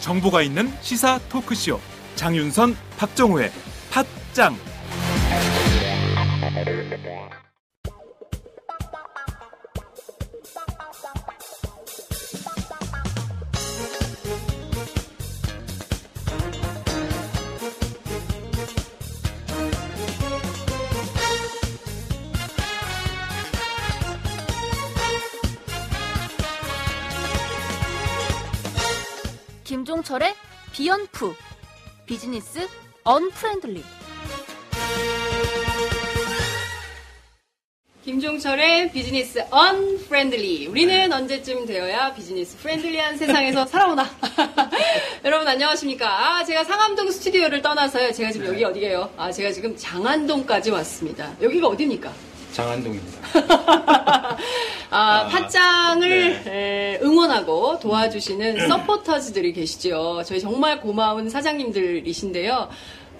[0.00, 1.78] 정보가 있는 시사 토크쇼.
[2.16, 3.50] 장윤선 박정호의
[3.90, 4.56] 팟짱
[32.40, 32.66] 비즈니스
[33.04, 33.84] unfriendly
[38.02, 40.66] 김종철의 비즈니스 unfriendly.
[40.68, 44.08] 우리는 언제쯤 되어야 비즈니스 friendly한 세상에서 살아 보나?
[45.22, 46.08] 여러분 안녕하십니까?
[46.38, 48.10] 아, 제가 상암동 스튜디오를 떠나서요.
[48.12, 49.12] 제가 지금 여기 어디게요?
[49.18, 51.30] 아, 제가 지금 장안동까지 왔습니다.
[51.42, 52.10] 여기가 어디입니까?
[52.52, 53.18] 장안동입니다.
[54.90, 56.98] 아, 팟짱을 네.
[56.98, 60.22] 에, 응원하고 도와주시는 서포터즈들이 계시죠.
[60.26, 62.68] 저희 정말 고마운 사장님들이신데요.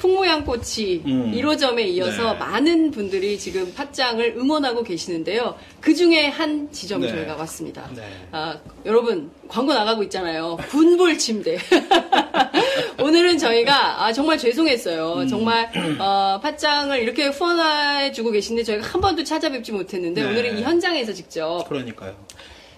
[0.01, 1.33] 풍모양꼬치 음.
[1.33, 2.39] 1호점에 이어서 네.
[2.39, 5.57] 많은 분들이 지금 팥장을 응원하고 계시는데요.
[5.81, 7.09] 그 중에 한 지점 네.
[7.09, 7.89] 저희가 왔습니다.
[7.95, 8.03] 네.
[8.33, 10.57] 아, 여러분 광고 나가고 있잖아요.
[10.71, 11.59] 군불 침대.
[13.01, 15.15] 오늘은 저희가 아, 정말 죄송했어요.
[15.21, 15.29] 음.
[15.29, 20.29] 정말 어, 팥장을 이렇게 후원해주고 계신데 저희가 한 번도 찾아뵙지 못했는데 네.
[20.29, 22.17] 오늘은 이 현장에서 직접 그러니까요.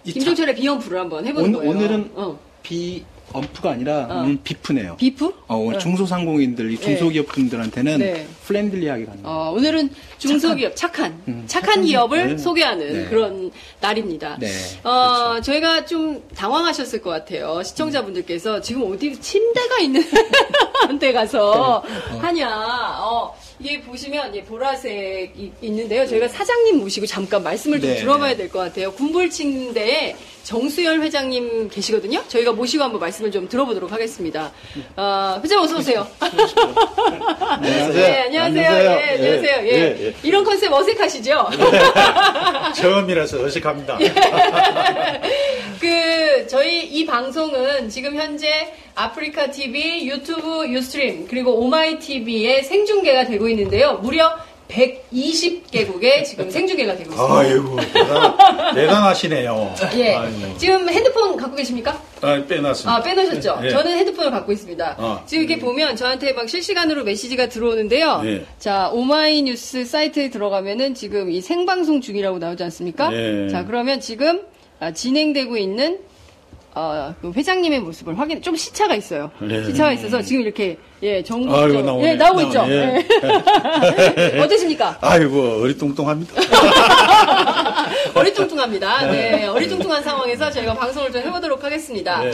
[0.05, 1.71] 이 김종철의 비염프를 한번 해보는 오늘, 거예요.
[1.77, 2.39] 오늘은 어.
[2.63, 4.23] 비언프가 아니라 어.
[4.23, 4.97] 오늘 비프네요.
[4.97, 5.33] 비프?
[5.49, 5.79] 어, 오늘 어.
[5.79, 8.27] 중소상공인들, 이 중소기업분들한테는 네.
[8.47, 9.37] friendly하게 가는 거예요.
[9.39, 12.39] 어, 오늘은 중소기업 착한 음, 착한, 착한 기업을 네.
[12.39, 13.09] 소개하는 네.
[13.09, 14.37] 그런 날입니다.
[14.41, 14.49] 네,
[14.85, 15.43] 어, 그렇죠.
[15.43, 17.63] 저희가 좀 당황하셨을 것 같아요.
[17.63, 20.03] 시청자분들께서 지금 어디 침대가 있는
[20.99, 22.19] 데 가서 네.
[22.19, 22.49] 하냐.
[23.01, 26.07] 어, 이게 보시면 예, 보라색이 있는데요.
[26.07, 28.37] 저희가 사장님 모시고 잠깐 말씀을 좀 네, 들어봐야 네.
[28.37, 28.93] 될것 같아요.
[28.93, 32.23] 군불 침대에 정수열 회장님 계시거든요.
[32.29, 34.53] 저희가 모시고 한번 말씀을 좀 들어보도록 하겠습니다.
[34.97, 36.07] 어, 회장 어서 오세요.
[36.21, 37.93] 안녕하세요.
[37.93, 38.63] 네, 안녕하세요.
[38.63, 38.67] 예,
[39.15, 39.67] 안녕하세요.
[39.67, 39.71] 예.
[39.73, 40.15] 예, 예.
[40.23, 41.51] 이런 컨셉 어색하시죠?
[42.75, 43.99] 처음이라서 어색합니다.
[45.81, 53.49] 그 저희 이 방송은 지금 현재 아프리카 TV, 유튜브, 유스트림 그리고 오마이 TV에 생중계가 되고
[53.49, 53.95] 있는데요.
[53.95, 54.37] 무려
[54.73, 57.39] 120개국에 지금 생중계가 되고 있습니다.
[57.39, 59.75] 아이고, 대단, 대단 하시네요.
[59.97, 60.15] 예.
[60.15, 60.59] 아이고.
[60.59, 62.01] 지금 핸드폰 갖고 계십니까?
[62.21, 62.95] 아, 빼놨습니다.
[62.95, 63.61] 아, 빼놓으셨죠?
[63.65, 63.71] 예.
[63.71, 64.97] 저는 핸드폰을 갖고 있습니다.
[64.99, 65.23] 어.
[65.27, 68.23] 지금 이렇게 보면 저한테 막 실시간으로 메시지가 들어오는데요.
[68.25, 68.47] 예.
[68.59, 73.13] 자, 오마이뉴스 사이트에 들어가면은 지금 이 생방송 중이라고 나오지 않습니까?
[73.13, 73.49] 예.
[73.51, 74.43] 자, 그러면 지금
[74.81, 76.01] 아, 진행되고 있는
[76.75, 79.31] 어, 그 회장님의 모습을 확인, 좀 시차가 있어요.
[79.41, 79.63] 네.
[79.65, 81.17] 시차가 있어서 지금 이렇게, 예.
[81.17, 82.09] 아이고, 나오네.
[82.09, 82.59] 예, 나오고 있죠?
[82.61, 83.07] 나오네.
[84.35, 84.39] 예.
[84.41, 84.97] 어떠십니까?
[85.03, 86.33] 아이고, 어리뚱뚱합니다.
[88.15, 89.07] 어리뚱뚱합니다.
[89.11, 92.21] 네, 어리뚱뚱한 상황에서 저희가 방송을 좀 해보도록 하겠습니다.
[92.23, 92.33] 네.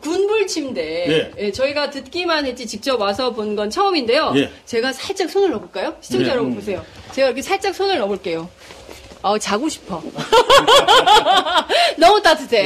[0.00, 1.06] 군불 침대.
[1.08, 1.32] 예.
[1.46, 4.32] 예, 저희가 듣기만 했지 직접 와서 본 건 처음인데요.
[4.36, 4.50] 예.
[4.64, 5.94] 제가 살짝 손을 넣어볼까요?
[6.00, 6.32] 시청자 네.
[6.32, 6.82] 여러분 보세요.
[7.12, 8.48] 제가 이렇게 살짝 손을 넣어볼게요.
[9.24, 10.02] 어, 자고 싶어.
[11.96, 12.58] 너무 따뜻해.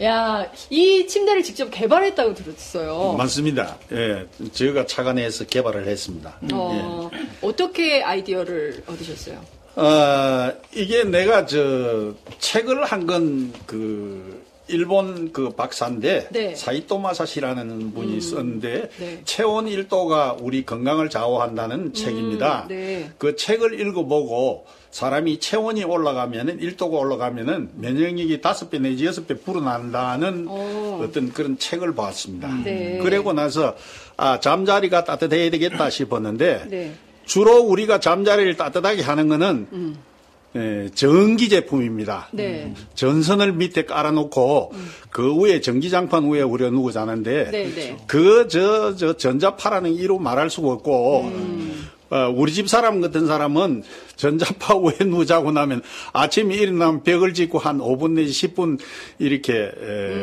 [0.00, 0.04] 예?
[0.04, 3.14] 야, 이 침대를 직접 개발했다고 들었어요.
[3.16, 3.76] 맞습니다.
[3.92, 6.36] 예, 저희가 착안해서 개발을 했습니다.
[6.52, 7.08] 어,
[7.40, 9.40] 어떻게 아이디어를 얻으셨어요?
[9.76, 16.54] 어, 이게 내가 저 책을 한 건 그 일본 그 박사인데 네.
[16.54, 19.20] 사이토 마사시라는 분이 썼는데 네.
[19.24, 22.66] 체온 1도가 우리 건강을 좌우한다는 책입니다.
[22.68, 23.10] 네.
[23.18, 30.48] 그 책을 읽어보고 사람이 체온이 올라가면은 1도가 올라가면은 면역력이 다섯 배 내지 여섯 배 불어난다는
[30.48, 31.00] 오.
[31.02, 32.48] 어떤 그런 책을 봤습니다.
[32.64, 32.98] 네.
[33.02, 33.76] 그리고 나서
[34.16, 36.92] 아 잠자리가 따뜻해야 되겠다 싶었는데 네.
[37.24, 39.96] 주로 우리가 잠자리를 따뜻하게 하는 거는
[40.56, 42.28] 예, 전기 제품입니다.
[42.32, 42.74] 네.
[42.94, 44.72] 전선을 밑에 깔아놓고
[45.10, 47.96] 그 위에 전기장판 위에 우려 누고 자는데 네, 네.
[48.08, 51.88] 그저저 전자파라는 이로 말할 수가 없고 음.
[52.10, 53.84] 어, 우리 집 사람 같은 사람은
[54.16, 58.78] 전자파 위에 누자고 나면 아침에 일어나면 벽을 짓고 한 5분 내지 10분
[59.18, 60.14] 이렇게 에,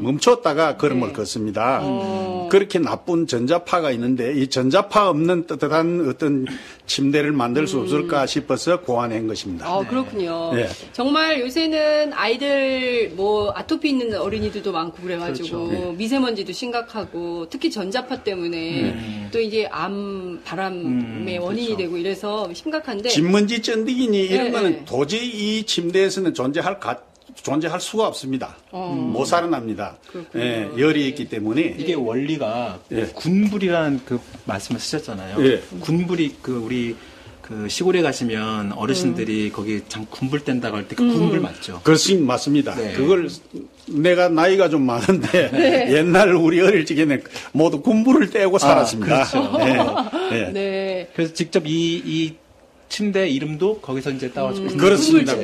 [0.00, 1.12] 멈췄다가 걸음을 음.
[1.12, 1.12] 네.
[1.12, 1.80] 걷습니다.
[1.82, 2.48] 어.
[2.50, 6.46] 그렇게 나쁜 전자파가 있는데 이 전자파 없는 따뜻한 어떤
[6.86, 9.66] 침대를 만들 수 없을까 싶어서 고안한 것입니다.
[9.66, 10.52] 아, 그렇군요.
[10.54, 10.68] 네.
[10.92, 15.72] 정말 요새는 아이들 뭐 아토피 있는 어린이들도 많고 그래가지고 그렇죠.
[15.72, 15.92] 네.
[15.96, 21.82] 미세먼지도 심각하고 특히 전자파 때문에 또 이제 암 바람 의 원인이 그렇죠.
[21.82, 24.84] 되고 이래서 심각한데 진먼지 쩐디기니 이런 네, 거는 네.
[24.84, 27.00] 도저히 이 침대에서는 존재할 가,
[27.34, 28.56] 존재할 수가 없습니다.
[28.70, 28.92] 어.
[28.94, 29.96] 못 살아납니다.
[30.36, 33.06] 예, 열이 있기 때문에 이게 원리가 예.
[33.06, 35.44] 군불이라는 그 말씀을 쓰셨잖아요.
[35.44, 35.62] 예.
[35.80, 36.96] 군불이 그 우리
[37.42, 41.12] 그 시골에 가시면 어르신들이 거기 장 군불 뗀다고 할 때그 음.
[41.12, 41.80] 군불 맞죠?
[41.82, 42.26] 그렇습니다.
[42.26, 42.74] 맞습니다.
[42.76, 42.92] 네.
[42.92, 43.28] 그걸
[43.88, 45.92] 내가 나이가 좀 많은데 네.
[45.92, 47.22] 옛날 우리 어릴 적에는
[47.52, 49.24] 모두 군부를 떼고 살았습니다.
[49.24, 49.58] 그렇죠.
[49.60, 50.52] 예, 예.
[50.52, 51.08] 네.
[51.14, 52.34] 그래서 직접 이, 이
[52.92, 55.32] 침대 이름도 거기서 이제 따와서 군- 그렇습니다.
[55.32, 55.36] 어.
[55.38, 55.42] 예,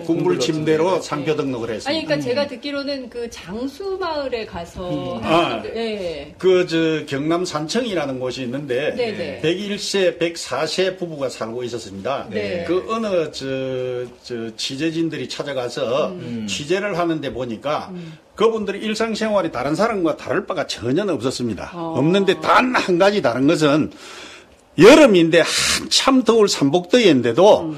[0.00, 1.06] 군불 군불로 침대로 침대.
[1.06, 2.04] 상표 등록을 아니, 했습니다.
[2.06, 5.62] 그러니까 제가 듣기로는 그 장수 마을에 가서 아.
[5.64, 6.34] 예.
[6.36, 9.42] 그저 경남 산청이라는 곳이 있는데 네네.
[9.42, 12.26] 101세, 104세 부부가 살고 있었습니다.
[12.30, 12.64] 네.
[12.66, 16.46] 그 어느 저, 저 취재진들이 찾아가서 음.
[16.48, 17.92] 취재를 하는데 보니까
[18.34, 21.70] 그분들의 일상생활이 다른 사람과 다를 바가 전혀 없었습니다.
[21.74, 21.94] 어.
[21.96, 23.92] 없는데 단 한 가지 다른 것은
[24.78, 25.42] 여름인데
[25.78, 27.74] 한참 더울 삼복더위인데도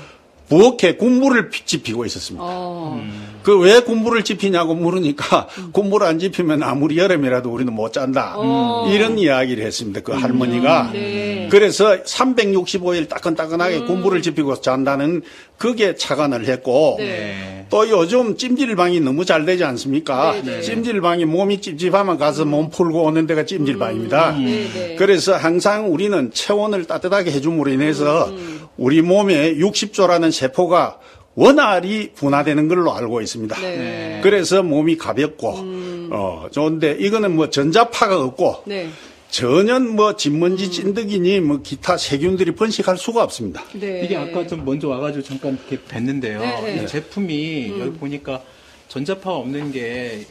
[0.48, 2.44] 부엌에 군불을 피- 지피고 있었습니다.
[2.46, 3.35] 음.
[3.46, 3.56] 어.
[3.56, 8.34] 그왜 군불을 지피냐고 물으니까 군불 안 지피면 아무리 여름이라도 우리는 못 잔다.
[8.36, 8.90] 어.
[8.92, 10.00] 이런 이야기를 했습니다.
[10.00, 10.90] 그 할머니가.
[10.92, 11.48] 네.
[11.50, 15.22] 그래서 365일 따끈따끈하게 군불을 지피고 잔다는
[15.58, 17.06] 그게 착안을 했고 네.
[17.06, 17.66] 네.
[17.70, 20.32] 또 요즘 찜질방이 너무 잘 되지 않습니까?
[20.32, 20.60] 네, 네.
[20.60, 24.32] 찜질방이 몸이 찝찝하면 가서 몸 풀고 오는 데가 찜질방입니다.
[24.32, 24.96] 네, 네.
[24.96, 28.66] 그래서 항상 우리는 체온을 따뜻하게 해줌으로 인해서 음.
[28.76, 30.98] 우리 몸에 60조라는 세포가
[31.36, 33.60] 원활히 분화되는 걸로 알고 있습니다.
[33.60, 34.20] 네.
[34.22, 35.48] 그래서 몸이 가볍고
[36.10, 38.88] 어 좋은데 이거는 뭐 전자파가 없고 네.
[39.28, 43.62] 전혀 뭐 진먼지 찐득이니 뭐 기타 세균들이 번식할 수가 없습니다.
[43.74, 44.02] 네.
[44.02, 46.40] 이게 아까 좀 먼저 와가지고 잠깐 이렇게 뵀는데요.
[46.40, 46.82] 네, 네.
[46.82, 48.42] 이 제품이 여기 보니까
[48.88, 50.24] 전자파가 없는 게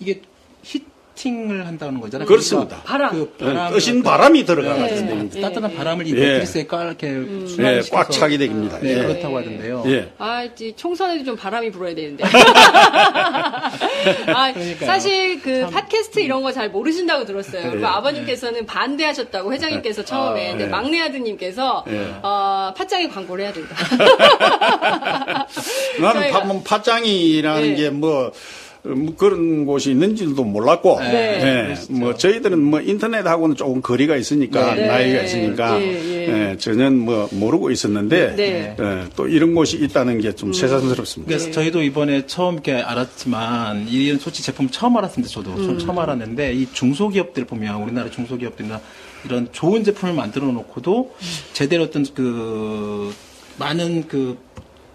[0.00, 0.20] 이게
[0.62, 0.84] 히
[1.20, 2.26] 팅을 한다는 거잖아요.
[2.26, 2.80] 그렇습니다.
[2.82, 3.10] 바람.
[3.12, 5.06] 그 예, 바람 뜨신 바람이 들어가는 네.
[5.08, 5.40] 겁니다.
[5.42, 6.14] 따뜻한 바람을 이 예.
[6.14, 7.42] 매트리스에 까 이렇게 음.
[7.44, 8.78] 예, 순환시켜서 꽉 차게 됩니다.
[8.80, 9.02] 네, 예.
[9.02, 9.82] 그렇다고 하던데요.
[9.86, 10.12] 예.
[10.18, 12.24] 아, 이 총선에도 좀 바람이 불어야 되는데.
[14.34, 14.86] 아, 그러니까요.
[14.86, 17.62] 사실 그 팟캐스트 이런 거 잘 모르신다고 들었어요.
[17.62, 17.86] 그리고 네.
[17.86, 20.66] 아버님께서는 반대하셨다고 회장님께서 처음에 아, 네.
[20.66, 22.12] 막내 아드님께서 네.
[22.22, 23.76] 어, 팟짱에 광고를 해야 된다.
[26.00, 27.74] 나는 저희가- 파, 뭐 파장이라는 네.
[27.76, 28.32] 게 뭐, 뭐
[28.82, 31.40] 그런 곳이 있는지도 몰랐고, 네.
[31.42, 31.92] 예, 그렇죠.
[31.92, 34.86] 뭐 저희들은 뭐 인터넷하고는 조금 거리가 있으니까 네.
[34.86, 35.24] 나이가 네.
[35.24, 36.50] 있으니까 예, 예.
[36.50, 38.76] 예, 전혀 뭐 모르고 있었는데 네.
[38.78, 41.28] 예, 또 이런 곳이 있다는 게좀 새삼스럽습니다.
[41.28, 41.52] 그래서 네.
[41.52, 45.32] 저희도 이번에 처음 이렇게 알았지만 이런 솔직히 제품 처음 알았습니다.
[45.32, 45.78] 저도 음.
[45.78, 48.80] 처음 알았는데 이 중소기업들 보면 우리나라 중소기업들이나
[49.24, 51.14] 이런 좋은 제품을 만들어 놓고도
[51.52, 53.12] 제대로 어떤 그
[53.58, 54.38] 많은 그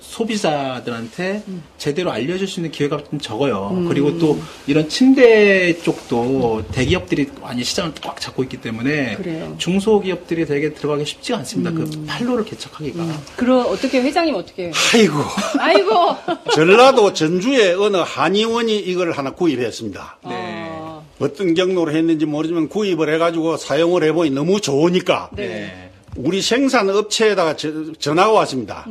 [0.06, 1.44] 소비자들한테
[1.78, 3.86] 제대로 알려줄 수 있는 기회가 좀 적어요.
[3.88, 9.56] 그리고 또 이런 침대 쪽도 대기업들이 많이 시장을 꽉 잡고 있기 때문에 그래요.
[9.57, 11.72] 중소기업들이 되게 들어가기 쉽지가 않습니다.
[11.72, 13.04] 그 팔로를 개척하기가.
[13.36, 14.72] 그럼 어떻게 회장님 어떻게?
[14.94, 15.13] 아이고,
[15.60, 16.16] 아이고.
[16.56, 20.19] 전라도 전주에 어느 한의원이 이걸 하나 구입했습니다.
[20.28, 20.68] 네.
[20.69, 25.92] 어, 어떤 경로로 했는지 모르지만 구입을 해가지고 사용을 해보니 너무 좋으니까 네.
[26.16, 28.86] 우리 생산 업체에다가 저- 전화가 왔습니다.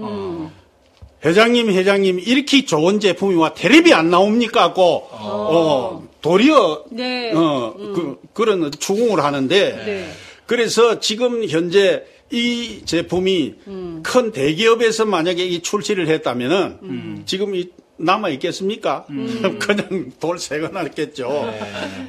[1.25, 1.29] 음.
[1.29, 4.73] 회장님, 회장님, 이렇게 좋은 제품이 와 텔레비 안 나옵니까?
[4.73, 7.32] 고, 어, 도리어, 네.
[7.32, 10.11] 어, 그, 그런 추궁을 하는데, 네.
[10.47, 14.00] 그래서 지금 현재 이 제품이 음.
[14.03, 17.23] 큰 대기업에서 만약에 이 출시를 했다면은, 음.
[17.27, 19.06] 지금 이 남아 있겠습니까?
[19.61, 21.49] 그냥 돌 새거 났겠죠.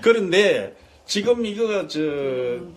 [0.02, 0.74] 그런데
[1.06, 2.00] 지금 이거 저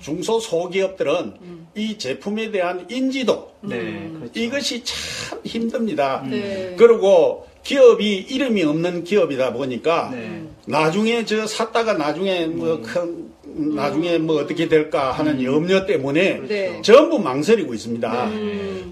[0.01, 1.35] 중소 소기업들은
[1.75, 4.11] 이 제품에 대한 인지도 네.
[4.15, 4.41] 그렇죠.
[4.41, 6.25] 이것이 참 힘듭니다.
[6.29, 6.75] 네.
[6.79, 10.43] 그리고 기업이 이름이 없는 기업이다 보니까 네.
[10.67, 13.29] 나중에 저 샀다가 나중에 뭐큰
[13.75, 16.83] 나중에 뭐 어떻게 될까 하는 염려 때문에 네.
[16.83, 18.31] 전부 망설이고 있습니다.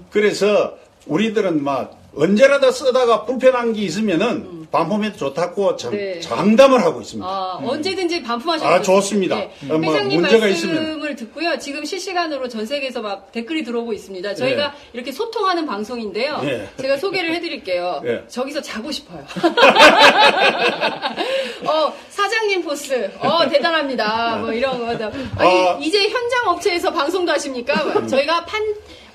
[0.09, 6.19] 그래서 우리들은 막 언제라도 쓰다가 불편한 게 있으면은 반품해도 좋다고 장, 네.
[6.19, 7.27] 장담을 하고 있습니다.
[7.27, 9.35] 아, 언제든지 반품하셔도 아, 좋습니다.
[9.35, 9.51] 네.
[9.69, 10.97] 어, 뭐 회장님 문제가 말씀을 있으면.
[11.17, 11.57] 듣고요.
[11.57, 14.35] 지금 실시간으로 전 세계에서 막 댓글이 들어오고 있습니다.
[14.35, 16.39] 저희가 이렇게 소통하는 방송인데요.
[16.41, 16.69] 네.
[16.79, 18.01] 제가 소개를 해드릴게요.
[18.03, 18.23] 네.
[18.27, 19.25] 저기서 자고 싶어요.
[21.65, 23.11] 어, 사장님 포스.
[23.19, 24.37] 어, 대단합니다.
[24.37, 24.87] 뭐 이런 거.
[24.87, 25.77] 아니, 아.
[25.81, 28.07] 이제 현장 업체에서 방송도 하십니까?
[28.07, 28.61] 저희가 판,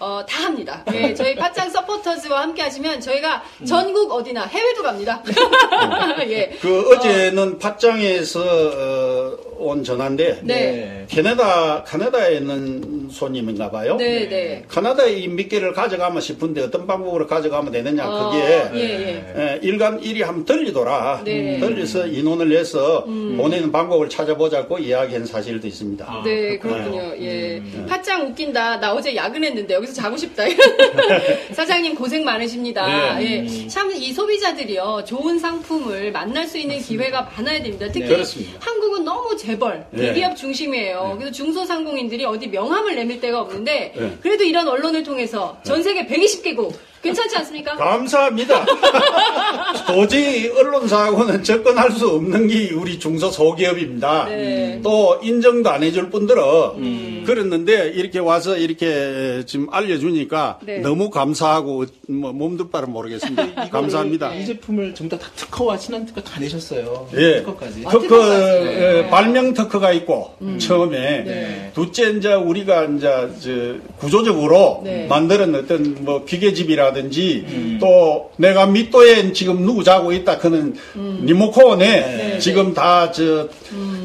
[0.02, 0.85] 어, 다 합니다.
[0.92, 5.23] 예, 저희 파짱 서포터즈와 함께 하시면 저희가 전국 어디나 해외도 갑니다.
[6.26, 6.59] 예.
[6.61, 11.06] 그 어제는 팟장에서 어, 온 전화인데 네.
[11.09, 13.94] 캐나다 카나다에 있는 손님인가 봐요.
[13.97, 14.64] 네, 네.
[14.66, 18.44] 카나다에 이 미끼를 가져가면 싶은데 어떤 방법으로 가져가면 되느냐 아, 그게
[18.75, 19.40] 예, 예.
[19.40, 21.23] 에, 일간 일이 한번 들리더라.
[21.25, 21.56] 네.
[21.56, 21.61] 음.
[21.61, 26.04] 들려서 인원을 내서 보내는 방법을 찾아보자고 이야기한 사실도 있습니다.
[26.09, 26.59] 아, 네.
[26.59, 27.14] 그렇군요.
[27.21, 27.59] 예.
[27.59, 27.87] 음.
[27.88, 28.80] 팥짱 웃긴다.
[28.80, 30.44] 나 어제 야근했는데 여기서 자고 싶다.
[31.52, 33.18] 사장님 고생 많으십니다.
[33.18, 33.44] 네.
[33.44, 33.68] 예.
[33.68, 35.04] 참이 소비자들이요.
[35.06, 37.87] 좋은 상품을 만날 수 있는 기회가 많아야 됩니다.
[37.92, 38.46] 특히 네.
[38.58, 40.06] 한국은 너무 재벌, 네.
[40.06, 41.16] 대기업 중심이에요.
[41.18, 44.18] 그래서 중소상공인들이 어디 명함을 내밀 데가 없는데 네.
[44.20, 46.72] 그래도 이런 언론을 통해서 전 세계 120개국
[47.02, 47.76] 괜찮지 않습니까?
[47.76, 48.64] 감사합니다.
[49.87, 54.26] 도저히 언론사하고는 접근할 수 없는 게 우리 중소 소기업입니다.
[54.26, 54.80] 네.
[54.82, 60.78] 또 인정도 안 해줄 분들은 그랬는데 이렇게 와서 이렇게 지금 알려주니까 네.
[60.78, 63.68] 너무 감사하고 뭐 몸둘 바를 모르겠습니다.
[63.71, 64.35] 감사합니다.
[64.35, 67.09] 이 제품을 전부 다 특허와 친한 특허 다 내셨어요.
[67.14, 67.38] 예.
[67.38, 67.82] 특허까지.
[67.87, 68.16] 아, 특허.
[68.66, 70.59] 예, 발명 특허가 있고, 음.
[70.59, 71.25] 처음에.
[71.25, 71.71] 네.
[71.75, 75.06] 둘째, 이제 우리가 이제, 저, 구조적으로 네.
[75.06, 77.78] 만드는 어떤 뭐 기계집이라 든지, 음.
[77.80, 82.38] 또 내가 밑도에 지금 누구 자고 있다, 그는 리모컨에 네.
[82.38, 83.49] 지금 다 저,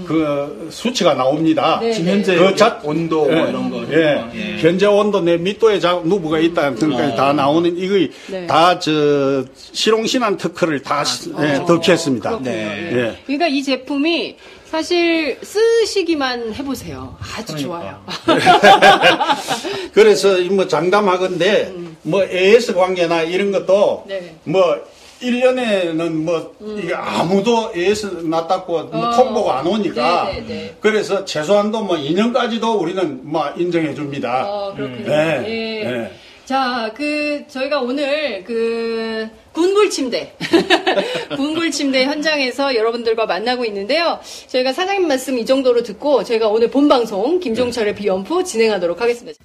[0.06, 1.80] 그 수치가 나옵니다.
[1.82, 1.92] 네.
[1.92, 3.84] 지금 현재 그 자- 온도 뭐 예, 이런 거.
[3.92, 4.24] 예.
[4.36, 4.58] 예.
[4.60, 6.72] 현재 온도 내 밑도에 자, 누구가 있다.
[6.76, 7.96] 그러니까 다 나오는 이거
[8.28, 8.48] 네.
[8.48, 12.30] 다저 실용신한 특허를 다 시- 예, 덕했습니다.
[12.30, 12.50] 그렇군요.
[12.52, 12.90] 네.
[12.94, 12.98] 예.
[12.98, 13.18] 예.
[13.26, 17.16] 그러니까 이 제품이 사실 쓰시기만 해보세요.
[17.36, 17.68] 아주 그러니까.
[17.68, 18.04] 좋아요.
[19.94, 21.74] 그래서 이뭐 장담하건데
[22.08, 24.36] 뭐 AS 관계나 이런 것도 네.
[24.44, 24.78] 뭐
[25.22, 29.16] 1년에는 뭐 이게 아무도 AS 낫다고 뭐 어.
[29.16, 30.76] 통보가 안 오니까 네, 네, 네.
[30.80, 34.46] 그래서 최소한도 뭐 2년까지도 우리는 뭐 인정해 줍니다.
[34.48, 35.08] 어, 그렇군요.
[35.08, 35.44] 네.
[35.48, 35.90] 예.
[35.90, 36.12] 네.
[36.48, 40.34] 자, 그, 저희가 오늘 그, 군불 침대.
[41.36, 44.22] 군불 침대 현장에서 여러분들과 만나고 있는데요.
[44.48, 49.38] 저희가 사장님 말씀 이 정도로 듣고 저희가 오늘 본 방송 김종철의 비연프 진행하도록 하겠습니다.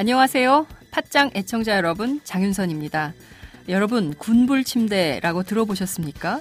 [0.00, 0.66] 안녕하세요.
[0.92, 3.12] 팟짱 애청자 여러분, 장윤선입니다.
[3.68, 6.40] 여러분, 군불 침대라고 들어보셨습니까?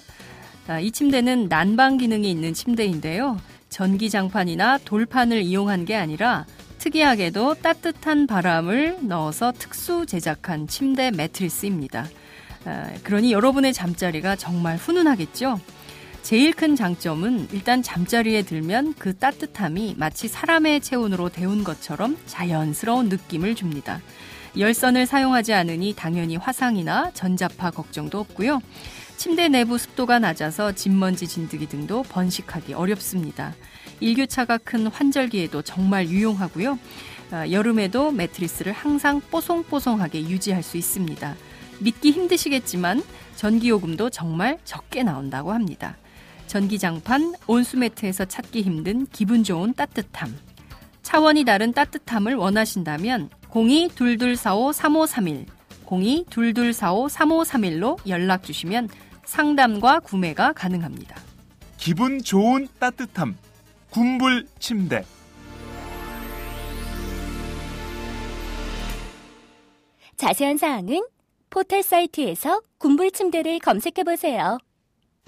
[0.70, 3.38] 아, 이 침대는 난방 기능이 있는 침대인데요.
[3.68, 6.46] 전기장판이나 돌판을 이용한 게 아니라
[6.78, 12.08] 특이하게도 따뜻한 바람을 넣어서 특수 제작한 침대 매트리스입니다.
[12.64, 15.60] 아, 그러니 여러분의 잠자리가 정말 훈훈하겠죠?
[16.30, 23.56] 제일 큰 장점은 일단 잠자리에 들면 그 따뜻함이 마치 사람의 체온으로 데운 것처럼 자연스러운 느낌을
[23.56, 24.00] 줍니다.
[24.56, 28.62] 열선을 사용하지 않으니 당연히 화상이나 전자파 걱정도 없고요.
[29.18, 33.56] 침대 내부 습도가 낮아서 진먼지 진드기 등도 번식하기 어렵습니다.
[34.00, 36.78] 일교차가 큰 환절기에도 정말 유용하고요.
[37.32, 41.36] 아, 여름에도 매트리스를 항상 뽀송뽀송하게 유지할 수 있습니다.
[41.80, 43.02] 믿기 힘드시겠지만
[43.36, 45.98] 전기요금도 정말 적게 나온다고 합니다.
[46.50, 50.36] 전기장판, 온수매트에서 찾기 힘든 기분 좋은 따뜻함.
[51.04, 55.46] 차원이 다른 따뜻함을 원하신다면 02-2245-3531,
[55.86, 58.90] 02-2245-3531로 연락 주시면
[59.26, 61.16] 상담과 구매가 가능합니다.
[61.78, 63.38] 기분 좋은 따뜻함.
[63.92, 65.06] 군불 침대.
[70.18, 71.04] 자세한 사항은
[71.52, 74.58] 포털 사이트에서 군불 침대를 검색해 보세요.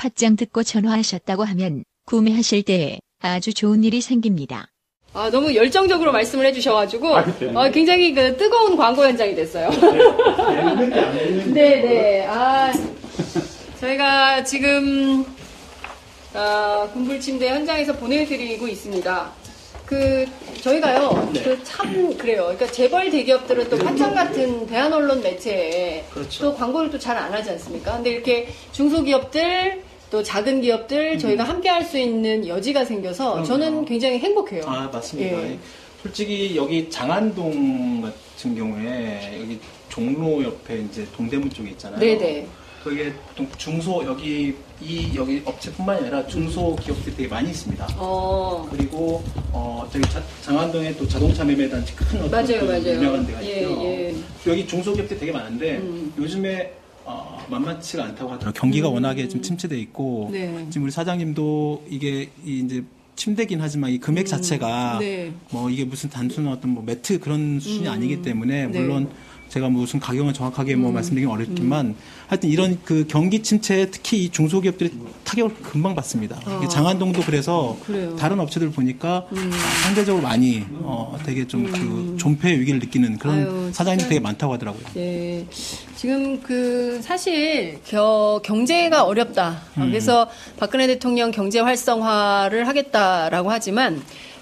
[0.02, 4.66] 팟짱 듣고 전화하셨다고 하면 구매하실 때 아주 좋은 일이 생깁니다.
[5.14, 7.08] 아, 너무 열정적으로 말씀을 해주셔가지고,
[7.54, 9.70] 어, 굉장히 그 뜨거운 광고 현장이 됐어요.
[11.54, 12.26] 네 네.
[12.28, 12.72] 아,
[13.80, 15.24] 저희가 지금,
[16.34, 19.32] 아, 군불침대 현장에서 보내드리고 있습니다.
[19.86, 20.26] 그,
[20.62, 22.44] 저희가요, 그 참, 그래요.
[22.44, 26.44] 그러니까 재벌 대기업들은 또 화장 같은 대한 언론 매체에 그렇죠.
[26.46, 27.98] 또 광고를 또 잘 안 하지 않습니까?
[27.98, 33.48] 근데 이렇게 중소기업들, 또 작은 기업들 저희가 함께 할 수 있는 여지가 생겨서 그럼요.
[33.48, 34.64] 저는 굉장히 행복해요.
[34.68, 35.42] 아, 맞습니다.
[35.44, 35.58] 예.
[36.04, 42.00] 솔직히 여기 장안동 같은 경우에 여기 종로 옆에 이제 동대문 쪽에 있잖아요.
[42.00, 42.46] 네네.
[42.84, 47.88] 그게 보통 중소 여기 이 여기 업체뿐만 아니라 중소 기업들이 되게 많이 있습니다.
[47.98, 52.94] 어, 그리고 어 저기 자- 장안동에 또 자동차 매매 단지 큰 어떤 맞아요, 그 맞아요.
[52.96, 53.84] 유명한 데가 예, 있고요.
[53.84, 54.16] 예.
[54.48, 56.12] 여기 중소 기업들이 되게 많은데 음.
[56.18, 56.74] 요즘에
[57.06, 58.54] 어, 만만치가 않다고 하더라고요.
[58.54, 60.68] 경기가 워낙에 좀 침체돼 있고 네.
[60.70, 62.84] 지금 우리 사장님도 이게 이 이제
[63.16, 65.32] 침대긴 하지만 이 금액 자체가 네.
[65.52, 67.92] 뭐 이게 무슨 단순한 어떤 뭐 매트 그런 수준이 음.
[67.92, 68.80] 아니기 때문에 네.
[68.80, 69.10] 물론
[69.52, 70.82] 제가 무슨 가격은 정확하게 음.
[70.82, 71.96] 뭐 말씀드리긴 어렵지만
[72.28, 74.92] 하여튼 이런 그 경기 침체에 특히 이 중소기업들이
[75.26, 76.40] 타격을 금방 받습니다.
[76.60, 77.80] 이게 장안동도 그래서 어.
[77.86, 78.12] 그래요.
[78.12, 78.16] 음.
[78.16, 79.28] 다른 업체들 보니까
[79.84, 84.08] 상대적으로 많이 어 되게 좀 그 존폐 위기를 느끼는 그런 아유, 사장님이.
[84.10, 84.84] 되게 많다고 하더라고요.
[84.94, 85.46] 네.
[85.96, 89.62] 지금 그 사실 겨, 경제가 어렵다.
[89.78, 89.88] 음.
[89.88, 94.02] 그래서 박근혜 대통령 경제 활성화를 하겠다라고 하지만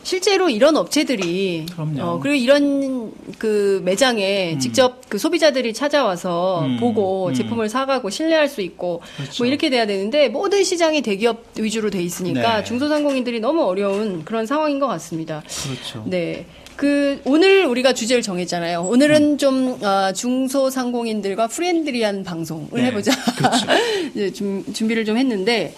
[0.10, 2.02] 실제로 이런 업체들이 그럼요.
[2.02, 6.78] 어, 그리고 이런 그 매장에 직접 그 소비자들이 찾아와서 음.
[6.78, 7.34] 보고 음.
[7.36, 9.44] 제품을 사가고 신뢰할 수 있고 그렇죠.
[9.44, 12.64] 뭐 이렇게 돼야 되는데 모든 시장이 대기업 위주로 돼 있으니까 네.
[12.64, 15.44] 중소상공인들이 너무 어려운 그런 상황인 것 같습니다.
[15.64, 16.04] 그렇죠.
[16.08, 16.48] 네.
[16.80, 18.84] 그 오늘 우리가 주제를 정했잖아요.
[18.84, 19.38] 오늘은 음.
[19.38, 23.12] 좀 아, 중소상공인들과 friendly한 방송을 네, 해보자.
[23.36, 23.66] 그렇죠.
[24.16, 25.76] 이제 좀 준비를 좀 했는데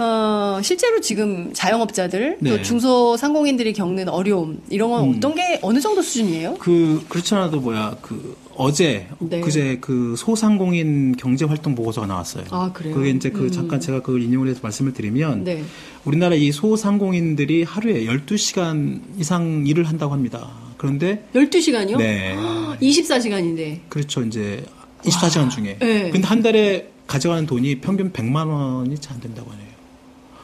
[0.00, 2.62] 어, 실제로 지금 자영업자들 또 네.
[2.62, 5.14] 중소상공인들이 겪는 어려움 이런 건 음.
[5.16, 6.56] 어떤 게 어느 정도 수준이에요?
[6.58, 9.40] 그 그렇지 않아도 뭐야 그 어제 네.
[9.40, 12.44] 그제 그 소상공인 경제 활동 보고서가 나왔어요.
[12.50, 12.94] 아, 그래요?
[12.94, 15.62] 그게 이제 그 잠깐 제가 그걸 인용을 해서 말씀을 드리면 네.
[16.04, 20.50] 우리나라 이 소상공인들이 하루에 12시간 이상 일을 한다고 합니다.
[20.76, 21.96] 그런데 12시간이요?
[21.96, 22.36] 네.
[22.80, 23.80] 24시간인데.
[23.88, 24.22] 그렇죠.
[24.22, 24.64] 이제
[25.02, 25.78] 24시간 중에.
[25.78, 26.10] 네.
[26.10, 29.71] 근데 한 달에 가져가는 돈이 평균 100만 원이 채안 된다고 하네요.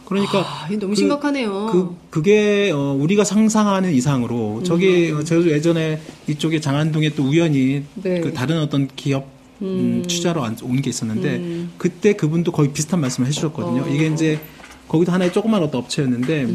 [0.08, 1.68] 그러니까 아, 너무 그- 심각하네요.
[1.70, 5.18] 그 그게 어, 우리가 상상하는 이상으로 저기 음.
[5.18, 8.20] 어, 제가 예전에 이쪽에 장안동에 또 우연히 네.
[8.20, 9.26] 그 다른 어떤 기업
[9.60, 11.72] 음, 취재하러 온게 있었는데 음.
[11.76, 13.82] 그때 그분도 거의 비슷한 말씀을 해주셨거든요.
[13.82, 13.84] 어.
[13.86, 13.94] 음.
[13.94, 14.40] 이게 이제
[14.88, 16.48] 거기도 하나의 조그만 어떤 업체였는데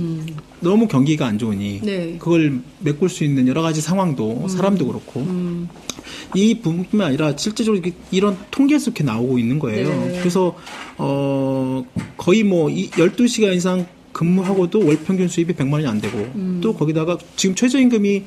[0.60, 2.18] 너무 경기가 안 좋으니 네.
[2.20, 5.70] 그걸 메꿀 수 있는 여러 가지 상황도 사람도 그렇고 음.
[6.36, 9.90] 이 부분뿐만 아니라 실제적으로 이런 통계에서 이렇게 나오고 있는 거예요.
[9.90, 10.20] 네.
[10.20, 10.56] 그래서
[10.98, 11.86] 어
[12.18, 16.60] 거의 뭐이 12시간 이상 근무하고도 월 평균 수입이 100만 원이 안 되고 음.
[16.62, 18.24] 또 거기다가 지금 최저임금이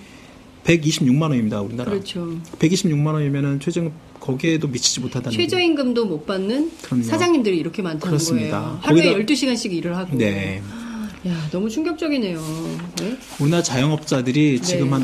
[0.65, 1.93] 126만 원입니다, 우리나라.
[1.93, 2.37] 그렇죠.
[2.59, 3.93] 126만 원이면은 최저임금
[4.27, 7.05] 거기에도 미치지 못하다는 최저임금도 못 받는 그럼요.
[7.05, 8.61] 사장님들이 이렇게 많다는 그렇습니다.
[8.61, 8.79] 거예요.
[8.83, 10.17] 하루에 거기다- 12시간씩 일을 하고.
[10.19, 10.61] 네.
[11.29, 12.41] 야, 너무 충격적이네요.
[13.01, 13.17] 네?
[13.41, 14.91] 우리나라 자영업자들이 지금 네.
[14.93, 15.03] 한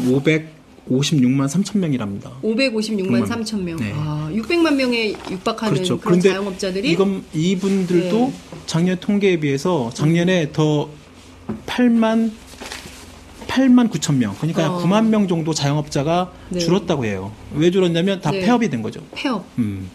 [0.89, 2.33] 556만 3천 명이랍니다.
[2.43, 3.77] 556만 6만 3천 명.
[3.77, 3.93] 네.
[3.95, 5.99] 아, 600만 명에 육박하는 그렇죠.
[6.01, 8.33] 그런 자영업자들이 이건 이분들도 네.
[8.67, 10.89] 작년 통계에 비해서 작년에 더
[11.67, 12.31] 8만
[13.53, 14.35] 8만 9천 명.
[14.37, 14.83] 그러니까 어.
[14.83, 16.59] 9만 명 정도 자영업자가 네.
[16.59, 17.33] 줄었다고 해요.
[17.55, 18.41] 왜 줄었냐면 다 네.
[18.41, 19.03] 폐업이 된 거죠.
[19.15, 19.45] 폐업.
[19.59, 19.91] 음.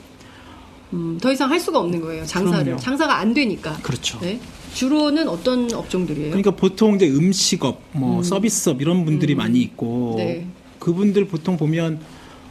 [0.93, 2.25] 음, 더 이상 할 수가 없는 거예요.
[2.25, 2.63] 장사를.
[2.63, 2.79] 그럼요.
[2.79, 3.73] 장사가 안 되니까.
[3.81, 4.19] 그렇죠.
[4.19, 4.39] 네?
[4.73, 6.29] 주로는 어떤 업종들이에요?
[6.29, 10.17] 그러니까 보통 이제 음식업, 뭐 서비스업 이런 분들이 많이 있고 음.
[10.17, 10.47] 네.
[10.79, 11.99] 그분들 보통 보면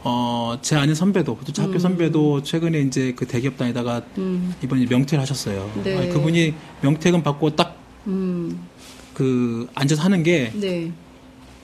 [0.03, 5.21] 어, 제 아는 선배도, 또 학교 선배도 최근에 이제 그 대기업 다니다가 음, 이번에 명퇴를
[5.21, 5.71] 하셨어요.
[5.83, 5.97] 네.
[5.97, 8.67] 아니, 그분이 명퇴금 받고 딱 음,
[9.17, 10.91] 그 앉아서 하는 게 네.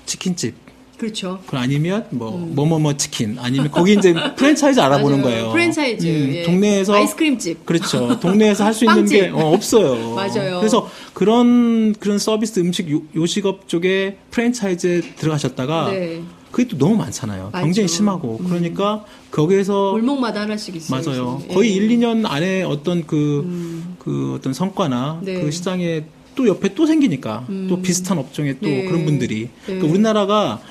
[0.08, 0.56] 치킨집.
[0.98, 1.40] 그렇죠.
[1.46, 5.22] 그 아니면 뭐 뭐뭐뭐 치킨 아니면 거기 이제 프랜차이즈 알아보는.
[5.22, 5.52] 거예요.
[5.52, 6.08] 프랜차이즈.
[6.08, 6.42] 음, 예.
[6.44, 7.64] 동네에서 아이스크림집.
[7.64, 8.20] 그렇죠.
[8.20, 9.06] 동네에서 할 수 있는.
[9.06, 10.14] 게 어, 없어요.
[10.16, 10.58] 맞아요.
[10.62, 16.24] 그래서 그런 그런 서비스 음식 요, 요식업 쪽에 프랜차이즈에 들어가셨다가 네.
[16.52, 17.50] 그게 또 너무 많잖아요.
[17.54, 17.66] 맞죠.
[17.66, 21.02] 경쟁이 심하고 그러니까 거기에서 골목마다 하나씩 있어요.
[21.04, 21.38] 맞아요.
[21.40, 21.54] 지금.
[21.54, 21.76] 거의 예.
[21.76, 25.40] 1, 2년 안에 어떤 그, 그 어떤 성과나 네.
[25.40, 28.86] 그 시장에 또 옆에 또 생기니까 또 비슷한 업종에 또 네.
[28.86, 29.42] 그런 분들이.
[29.44, 29.50] 네.
[29.66, 30.62] 그러니까 우리나라가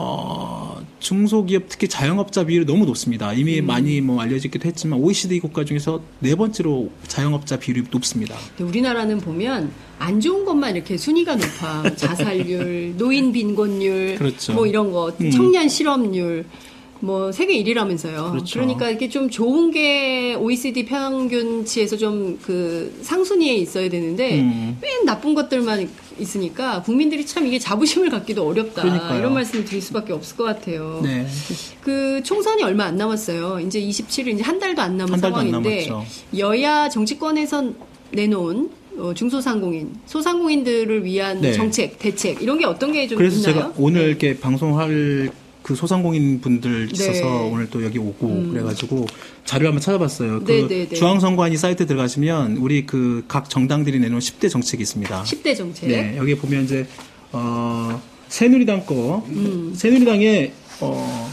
[0.00, 3.32] 어, 중소기업 특히 자영업자 비율이 너무 높습니다.
[3.32, 3.38] 음.
[3.38, 8.36] 이미 많이 뭐 알려지기도 했지만 OECD 국가 중에서 네 번째로 자영업자 비율이 높습니다.
[8.60, 11.96] 우리나라는 보면 안 좋은 것만 이렇게 순위가 높아.
[11.96, 14.52] 자살률, 노인 빈곤율, 그렇죠.
[14.52, 15.30] 뭐 이런 거, 음.
[15.32, 16.44] 청년 실업률.
[17.00, 18.32] 뭐 세계 1위라면서요.
[18.32, 18.58] 그렇죠.
[18.58, 24.78] 러니까 이게 좀 좋은 게 OECD 평균치에서 좀 그 상순위에 있어야 되는데 음.
[24.80, 28.82] 맨 나쁜 것들만 있으니까 국민들이 참 이게 자부심을 갖기도 어렵다.
[28.82, 29.18] 그러니까요.
[29.18, 31.00] 이런 말씀을 드릴 수밖에 없을 것 같아요.
[31.02, 31.26] 네.
[31.82, 33.60] 그 총선이 얼마 안 남았어요.
[33.60, 36.06] 이제 27일 이제 한 달도 안 남은 한 달도 안 상황인데 남았죠.
[36.38, 37.72] 여야 정치권에서
[38.12, 41.52] 내놓은 어, 중소상공인, 소상공인들을 위한 네.
[41.52, 43.54] 정책, 대책 이런 게 어떤 게좀 그래서 있나요?
[43.54, 45.30] 제가 오늘 이렇게 방송할
[45.68, 47.50] 그 소상공인 분들 있어서 네.
[47.52, 49.04] 오늘 또 여기 오고 그래가지고
[49.44, 50.40] 자료를 한번 찾아봤어요.
[50.42, 50.94] 그 네, 네, 네.
[50.96, 55.24] 중앙선관위 사이트 들어가시면 우리 그 각 정당들이 내놓은 10대 정책이 있습니다.
[55.24, 55.90] 10대 정책.
[55.90, 56.86] 네, 여기 보면 이제
[57.32, 59.74] 어 새누리당 거 음.
[59.76, 61.30] 새누리당의 어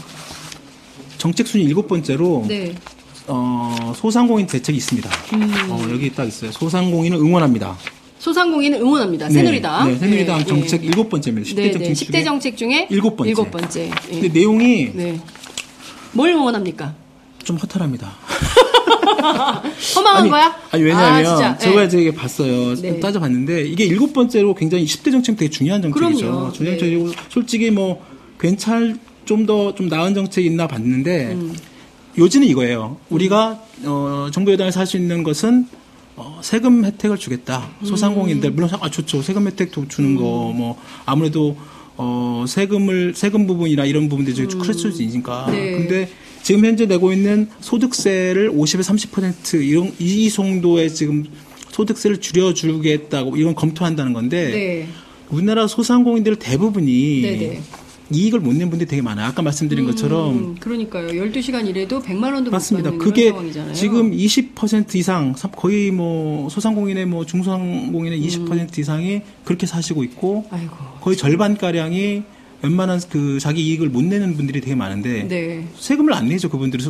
[1.16, 2.74] 정책 순위 일곱 번째로 네.
[3.26, 5.08] 어 소상공인 대책이 있습니다.
[5.32, 5.70] 음.
[5.70, 6.52] 어 여기 딱 있어요.
[6.52, 7.74] 소상공인을 응원합니다.
[8.26, 9.28] 소상공인을 응원합니다.
[9.28, 9.88] 네, 새누리당.
[9.88, 10.86] 네, 새누리당 네, 정책 네.
[10.88, 11.48] 일곱 번째입니다.
[11.48, 11.94] 10대 네, 정책 네.
[11.94, 13.28] 중에 10대 정책 중에 일곱 번째.
[13.30, 13.90] 일곱 번째.
[14.10, 14.20] 예.
[14.20, 15.20] 근데 내용이 네.
[16.10, 16.92] 뭘 응원합니까?
[17.44, 18.12] 좀 허탈합니다.
[19.94, 20.56] 허망한 거야?
[20.72, 21.56] 아니 왜냐하면 아.
[21.56, 21.86] 제가 네.
[21.86, 22.74] 이제 이게 봤어요.
[22.74, 22.98] 네.
[22.98, 26.18] 따져봤는데 이게 일곱 번째로 굉장히 10대 정책 되게 중요한 정책이죠.
[26.18, 26.70] 중요한 네.
[26.70, 28.04] 정책이고 솔직히 뭐
[28.40, 31.54] 괜찮을 좀더 좀 나은 정책이 있나 봤는데 음.
[32.18, 32.96] 요지는 이거예요.
[33.08, 35.68] 우리가 어, 정부 여당에서 할 수 있는 것은
[36.16, 37.70] 어, 세금 혜택을 주겠다.
[37.84, 39.22] 소상공인들 물론 아 좋죠.
[39.22, 41.56] 세금 혜택도 주는 거 뭐 아무래도
[41.98, 44.34] 어, 세금을 세금 부분이나 이런 부분들이
[44.74, 45.46] 수도 있으니까.
[45.50, 45.72] 네.
[45.72, 46.08] 근데
[46.42, 51.24] 지금 현재 내고 있는 소득세를 50에서 30% 이런 이 정도의 지금
[51.72, 54.88] 소득세를 줄여주겠다고 이건 검토한다는 건데 네.
[55.28, 57.62] 우리나라 소상공인들 대부분이 네네.
[58.10, 59.26] 이익을 못 낸 분들이 되게 많아요.
[59.26, 61.08] 아까 말씀드린 것처럼 음, 그러니까요.
[61.08, 62.90] 12시간 일해도 100만 원도 맞습니다.
[62.90, 63.74] 못 받는 그게 상황이잖아요.
[63.74, 70.74] 지금 20% 이상, 삼- 거의 뭐 소상공인의 뭐 중소상공인의 20% 이상이 그렇게 사시고 있고 아이고.
[71.00, 72.22] 거의 절반 가량이
[72.62, 75.66] 웬만한 그 자기 이익을 못 내는 분들이 되게 많은데 네.
[75.76, 76.82] 세금을 안 내죠 그분들이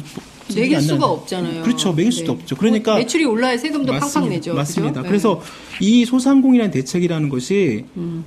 [0.74, 1.62] 안 수가 나는- 없잖아요.
[1.64, 2.38] 그렇죠, 매길 수도 네.
[2.40, 2.56] 없죠.
[2.56, 4.34] 그러니까 뭐 매출이 올라야 세금도 팡팡 맞습니다.
[4.34, 4.54] 내죠.
[4.54, 4.92] 맞습니다.
[5.00, 5.02] 그죠?
[5.02, 5.08] 네.
[5.08, 5.42] 그래서
[5.80, 8.24] 이 소상공인이라는 대책이라는 것이 음.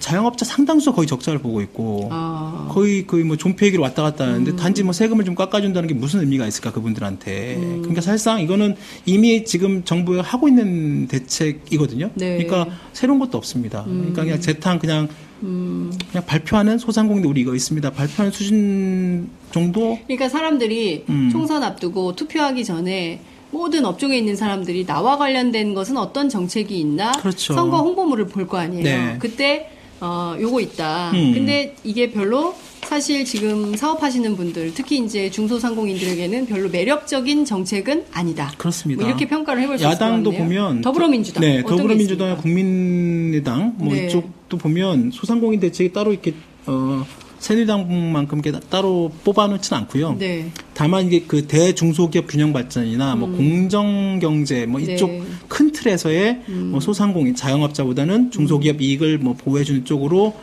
[0.00, 2.68] 자영업자 상당수가 거의 적자를 보고 있고 아.
[2.70, 4.30] 거의 거의 뭐 존폐기로 왔다 갔다 음.
[4.30, 7.78] 하는데 단지 뭐 세금을 좀 깎아준다는 게 무슨 의미가 있을까 그분들한테 음.
[7.82, 12.10] 그러니까 사실상 이거는 이미 지금 정부가 하고 있는 대책이거든요.
[12.14, 12.36] 네.
[12.38, 12.44] 음.
[12.46, 13.84] 그러니까 새로운 것도 없습니다.
[13.84, 15.08] 그러니까 그냥 재탕 그냥
[15.40, 17.90] 그냥 발표하는 소상공인들 우리 이거 있습니다.
[17.90, 21.28] 발표하는 수준 정도 그러니까 사람들이 음.
[21.30, 27.54] 총선 앞두고 투표하기 전에 모든 업종에 있는 사람들이 나와 관련된 것은 어떤 정책이 있나 그렇죠.
[27.54, 28.84] 선거 홍보물을 볼 거 아니에요.
[28.84, 29.16] 네.
[29.18, 31.10] 그때 어 요거 있다.
[31.12, 31.32] 음.
[31.34, 38.50] 근데 이게 별로 사실 지금 사업하시는 분들 특히 이제 중소상공인들에게는 별로 매력적인 정책은 아니다.
[38.56, 39.02] 그렇습니다.
[39.02, 40.44] 뭐 이렇게 평가를 해볼 수 있을 것 야당도 같네요.
[40.44, 42.36] 보면 더불어민주당 네, 더불어민주당?
[42.38, 44.06] 국민의당 뭐 네.
[44.06, 46.34] 이쪽도 보면 소상공인 대책이 따로 이렇게
[46.66, 47.04] 어
[47.40, 50.16] 새누리당만큼 따로 뽑아놓지는 않고요.
[50.18, 50.50] 네.
[50.74, 55.12] 다만 이게 그 대중소기업 균형 발전이나 뭐 공정 경제 뭐 이쪽 음.
[55.12, 55.20] 네.
[55.20, 55.38] 음.
[55.48, 60.34] 큰 틀에서의 뭐 소상공인 자영업자보다는 중소기업 이익을 뭐 보호해주는 쪽으로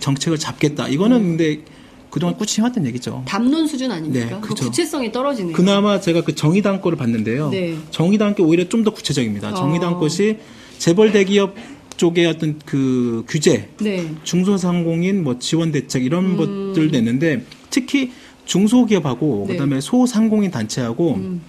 [0.00, 0.88] 정책을 잡겠다.
[0.88, 1.22] 이거는 음.
[1.36, 1.60] 근데
[2.10, 3.22] 그동안 꾸준히 해왔던 얘기죠.
[3.24, 4.26] 담론 수준 아닙니까?
[4.26, 4.64] 네, 그 그죠.
[4.66, 7.48] 구체성이 떨어지는 그나마 제가 그 정의당 거를 봤는데요.
[7.50, 7.76] 네.
[7.90, 9.54] 정의당 게 오히려 좀 더 구체적입니다.
[9.54, 9.98] 정의당 어.
[9.98, 10.38] 것이
[10.78, 11.54] 재벌 대기업
[11.96, 14.08] 쪽의 어떤 그 규제, 네.
[14.24, 18.12] 중소상공인 뭐 지원 대책 이런 것들 냈는데 특히
[18.44, 19.54] 중소기업하고 네.
[19.54, 21.40] 그다음에 소상공인 단체하고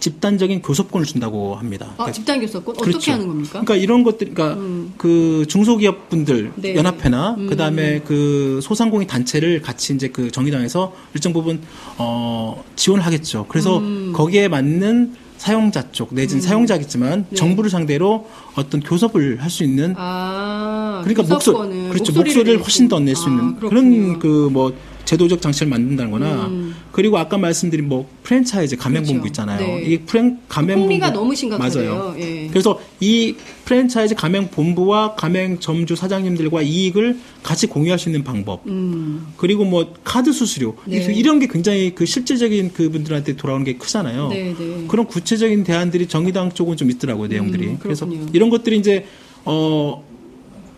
[0.00, 1.88] 집단적인 교섭권을 준다고 합니다.
[1.92, 3.12] 아, 그러니까 집단 교섭권 어떻게 그렇죠.
[3.12, 3.50] 하는 겁니까?
[3.60, 4.60] 그러니까 이런 것들, 그러니까
[4.96, 6.74] 그 중소기업 분들 네.
[6.74, 11.60] 연합회나 그다음에 그 소상공인 단체를 같이 이제 그 정의당에서 일정 부분
[11.98, 13.46] 어 지원을 하겠죠.
[13.48, 14.12] 그래서 음.
[14.14, 15.14] 거기에 맞는
[15.44, 17.34] 사용자 쪽 내지는 사용자겠지만 네.
[17.36, 18.26] 정부를 상대로
[18.56, 22.58] 어떤 교섭을 할 수 있는 아, 그러니까 목소 그렇죠 목소리를.
[22.60, 23.68] 훨씬 더 낼수 아, 있는 그렇군요.
[23.70, 24.72] 그런 그 뭐
[25.10, 26.74] 제도적 장치를 만든다거나 음.
[26.92, 29.26] 그리고 아까 말씀드린 뭐 프랜차이즈 가맹본부 그렇죠.
[29.26, 29.58] 있잖아요.
[29.58, 29.82] 네.
[29.82, 31.94] 이 프랜 가맹본부 폭리가 너무 심각하대요.
[31.94, 32.16] 맞아요.
[32.20, 32.46] 예.
[32.46, 38.64] 그래서 이 프랜차이즈 가맹본부와 가맹점주 사장님들과 이익을 같이 공유할 수 있는 방법.
[38.68, 39.26] 음.
[39.36, 40.98] 그리고 뭐 카드 수수료 네.
[41.12, 44.28] 이런 게 굉장히 그 실질적인 그분들한테 돌아오는 게 크잖아요.
[44.28, 44.84] 네, 네.
[44.86, 47.66] 그런 구체적인 대안들이 정의당 쪽은 좀 있더라고요 내용들이.
[47.66, 48.08] 음, 그래서.
[48.32, 49.06] 이런 것들이 이제
[49.44, 50.04] 어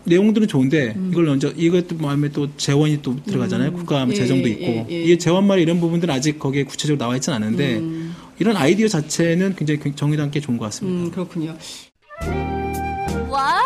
[0.05, 1.09] 내용들은 좋은데 음.
[1.11, 3.73] 이걸 먼저 이것도 마련에 또 재원이 또 들어가잖아요.
[3.73, 5.03] 국가 예, 재정도 예, 있고 예, 예.
[5.03, 7.81] 이 재원 마련 이런 부분들은 아직 거기에 구체적으로 나와 있지는 않은데
[8.39, 11.05] 이런 아이디어 자체는 굉장히 정의당 게 좋은 것 같습니다.
[11.05, 11.57] 음, 그렇군요.
[13.29, 13.63] 와우!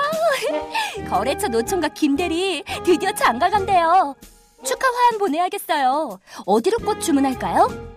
[1.10, 4.15] 거래처 노총각 김대리 드디어 장가 간대요.
[4.63, 6.19] 축하 화환 보내야겠어요.
[6.45, 7.97] 어디로 꽃 주문할까요?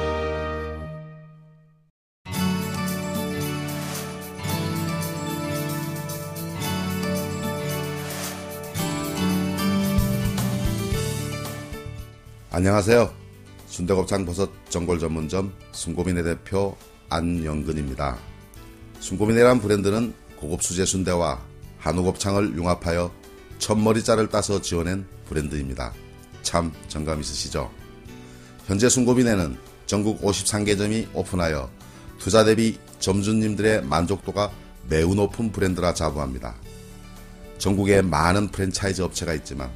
[12.53, 13.09] 안녕하세요.
[13.67, 16.75] 순대곱창 버섯 전골 전문점 순고민의 대표
[17.07, 18.17] 안영근입니다.
[18.99, 21.41] 순고민이란 브랜드는 고급 수제 순대와
[21.77, 23.09] 한우 곱창을 융합하여
[23.57, 25.93] 첫머리자를 따서 지어낸 브랜드입니다.
[26.41, 27.71] 참 정감 있으시죠?
[28.65, 31.69] 현재 순고민에는 전국 53개점이 오픈하여
[32.19, 34.51] 투자 대비 점주님들의 만족도가
[34.89, 36.55] 매우 높은 브랜드라 자부합니다.
[37.59, 39.71] 전국에 많은 프랜차이즈 업체가 있지만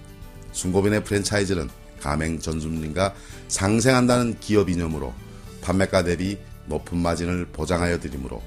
[0.52, 1.70] 순고빈의 프랜차이즈는
[2.06, 3.16] 가맹 전수님과
[3.48, 5.12] 상생한다는 기업 이념으로
[5.62, 6.38] 판매가 대비
[6.68, 8.44] 높은 마진을 보장하여 드리므로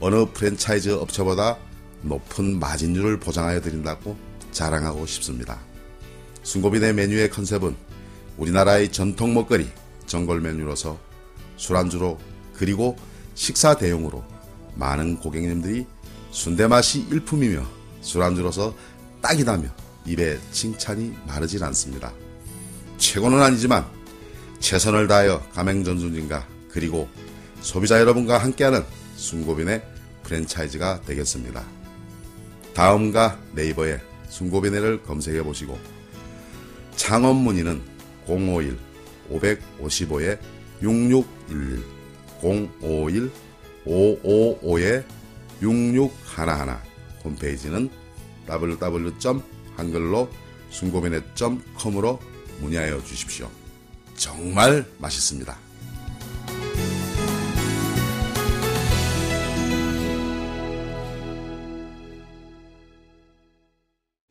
[0.00, 1.56] 어느 프랜차이즈 업체보다
[2.02, 4.16] 높은 마진율을 보장하여 드린다고
[4.50, 5.60] 자랑하고 싶습니다.
[6.42, 7.76] 순고빈의 메뉴의 컨셉은
[8.36, 9.68] 우리나라의 전통 먹거리
[10.06, 10.98] 전골 메뉴로서
[11.56, 12.18] 술안주로
[12.54, 12.96] 그리고
[13.34, 14.24] 식사 대용으로
[14.74, 15.86] 많은 고객님들이
[16.32, 17.64] 순대 맛이 일품이며
[18.00, 18.74] 술안주로서
[19.22, 19.68] 딱이다며
[20.06, 22.12] 입에 칭찬이 마르질 않습니다.
[22.98, 23.86] 최고는 아니지만
[24.60, 27.08] 최선을 다하여 가맹전순진과 그리고
[27.60, 28.84] 소비자 여러분과 함께하는
[29.16, 29.82] 순고빈의
[30.24, 31.64] 프랜차이즈가 되겠습니다.
[32.74, 35.78] 다음과 네이버에 순고빈회를 검색해 보시고
[36.96, 37.80] 창업 문의는
[38.26, 38.78] 051
[39.30, 40.38] 555에
[40.82, 41.82] 6611
[42.42, 43.30] 051
[43.86, 45.04] 555에
[45.62, 46.78] 6611
[47.24, 47.90] 홈페이지는
[48.48, 50.28] www.한글로
[50.70, 52.20] 순고빈회.com으로
[52.60, 53.50] 문의하여 주십시오.
[54.16, 55.67] 정말 맛있습니다.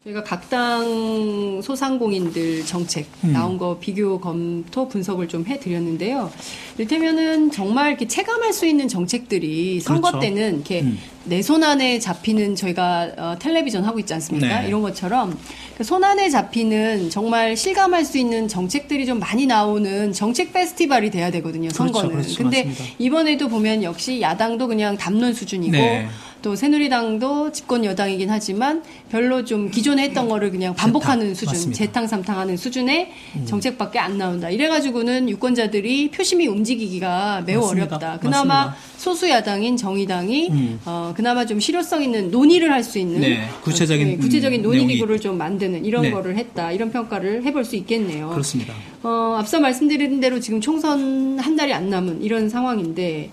[0.07, 3.33] 저희가 각당 소상공인들 정책 음.
[3.33, 6.31] 나온 거 비교 검토 분석을 좀 해드렸는데요.
[6.77, 10.19] 이를테면은 정말 이렇게 체감할 수 있는 정책들이 선거 그렇죠.
[10.19, 10.97] 때는 이렇게 음.
[11.25, 14.61] 내손 안에 잡히는 저희가 어, 텔레비전 하고 있지 않습니까?
[14.61, 14.67] 네.
[14.67, 15.37] 이런 것처럼
[15.77, 21.69] 그손 안에 잡히는 정말 실감할 수 있는 정책들이 좀 많이 나오는 정책 페스티벌이 돼야 되거든요.
[21.69, 22.11] 선거는.
[22.11, 22.43] 그렇죠.
[22.43, 22.95] 근데 맞습니다.
[22.97, 26.07] 이번에도 보면 역시 야당도 그냥 담론 수준이고 네.
[26.47, 28.81] 또 새누리당도 집권 여당이긴 하지만
[29.11, 31.77] 별로 좀 기존에 했던 거를 그냥 반복하는 수준, 맞습니다.
[31.77, 33.11] 재탕 삼탕하는 수준의
[33.43, 34.49] 정책밖에 안 나온다.
[34.49, 37.97] 이래가지고는 유권자들이 표심이 움직이기가 매우 맞습니다.
[37.97, 38.19] 어렵다.
[38.19, 38.77] 그나마 맞습니다.
[38.95, 40.79] 소수 야당인 정의당이 음.
[40.85, 44.77] 어, 그나마 좀 실효성 있는 논의를 할 수 있는 네, 구체적인, 어, 구체적인 음, 논의
[44.77, 46.11] 내용이 기구를 좀 만드는 이런 네.
[46.11, 46.71] 거를 했다.
[46.71, 48.29] 이런 평가를 해볼 수 있겠네요.
[48.29, 48.73] 그렇습니다.
[49.03, 53.31] 어, 앞서 말씀드린 대로 지금 총선 한 달이 안 남은 이런 상황인데,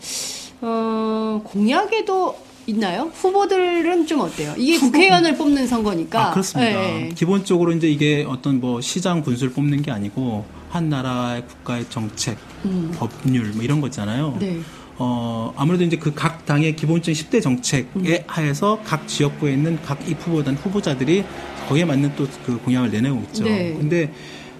[0.62, 2.34] 어, 공약에도
[2.66, 3.10] 있나요?
[3.14, 4.54] 후보들은 좀 어때요?
[4.56, 6.28] 이게 국회의원을 뽑는 선거니까.
[6.28, 6.70] 아, 그렇습니다.
[6.72, 7.08] 예, 예.
[7.14, 12.92] 기본적으로 이제 이게 어떤 뭐 시장 분수를 뽑는 게 아니고 한 나라의 국가의 정책, 음.
[12.96, 14.36] 법률 뭐 이런 거잖아요.
[14.40, 14.58] 네.
[14.96, 18.24] 어, 아무래도 이제 그 각 당의 기본적인 10대 정책에 음.
[18.26, 21.24] 하에서 각 지역구에 있는 각이 후보단 후보자들이
[21.68, 23.44] 거기에 맞는 또 그 공약을 내내고 있죠.
[23.44, 23.74] 네.
[23.78, 24.12] 근데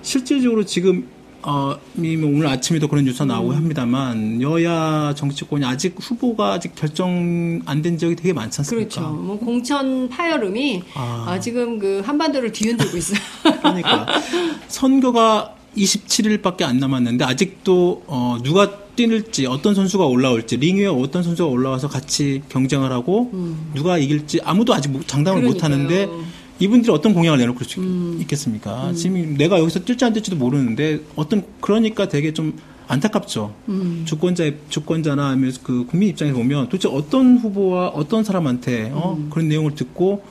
[0.03, 1.09] 실질적으로 지금
[1.47, 3.57] 어, 이미 뭐 오늘 아침에도 그런 뉴스가 나오고 음.
[3.57, 8.89] 합니다만 여야 정치권이 아직 후보가 아직 결정 안된 지역이 되게 많지 않습니까?
[8.89, 9.11] 그렇죠.
[9.13, 11.27] 뭐 공천 파열음이 아.
[11.29, 13.19] 아, 지금 그 한반도를 뒤흔들고 있어요.
[13.61, 14.07] 그러니까
[14.69, 21.49] 선거가 27일밖에 안 남았는데 아직도 어, 누가 뛰는지 어떤 선수가 올라올지 링 위에 어떤 선수가
[21.51, 23.29] 올라와서 같이 경쟁을 하고
[23.75, 25.63] 누가 이길지 아무도 아직 못- 장담을 못 음.
[25.65, 26.09] 하는데
[26.61, 28.19] 이분들이 어떤 공약을 내놓을 수 음.
[28.21, 28.93] 있겠습니까?
[28.95, 33.55] 지금 내가 여기서 뛸지 안 뛸지도 모르는데 어떤 그러니까 되게 좀 안타깝죠.
[33.69, 34.03] 음.
[34.05, 39.17] 주권자 주권자나 아니면 그 국민 입장에서 보면 도대체 어떤 후보와 어떤 사람한테 어?
[39.19, 39.31] 음.
[39.31, 40.23] 그런 내용을 듣고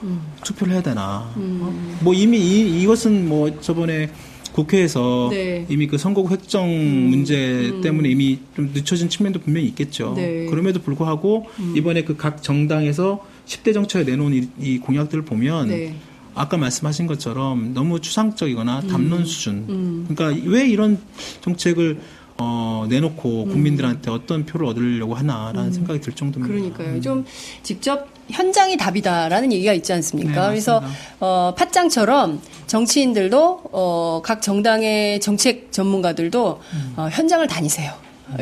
[0.43, 1.31] 투표를 해야 되나?
[1.36, 1.97] 어?
[2.01, 4.09] 뭐 이미 이, 이것은 뭐 저번에
[4.53, 5.65] 국회에서 네.
[5.67, 6.69] 이미 그 선거구 획정
[7.09, 10.13] 문제 때문에 이미 좀 늦춰진 측면도 분명히 있겠죠.
[10.15, 10.45] 네.
[10.45, 15.95] 그럼에도 불구하고 이번에 그 각 정당에서 10대 정책에 내놓은 이, 이 공약들을 보면 네.
[16.35, 18.87] 아까 말씀하신 것처럼 너무 추상적이거나 음.
[18.87, 20.05] 담론 수준.
[20.07, 20.99] 그러니까 왜 이런
[21.41, 21.99] 정책을
[22.37, 26.55] 어, 내놓고 국민들한테 어떤 표를 얻으려고 하나라는 생각이 들 정도입니다.
[26.55, 26.73] 음.
[26.73, 27.01] 그러니까요.
[27.01, 27.25] 좀
[27.61, 30.41] 직접 현장이 답이다라는 얘기가 있지 않습니까?
[30.41, 30.81] 네, 그래서.
[31.19, 36.93] 어, 팟짱처럼 정치인들도 어, 각 정당의 정책 전문가들도 음.
[36.97, 37.93] 어, 현장을 다니세요.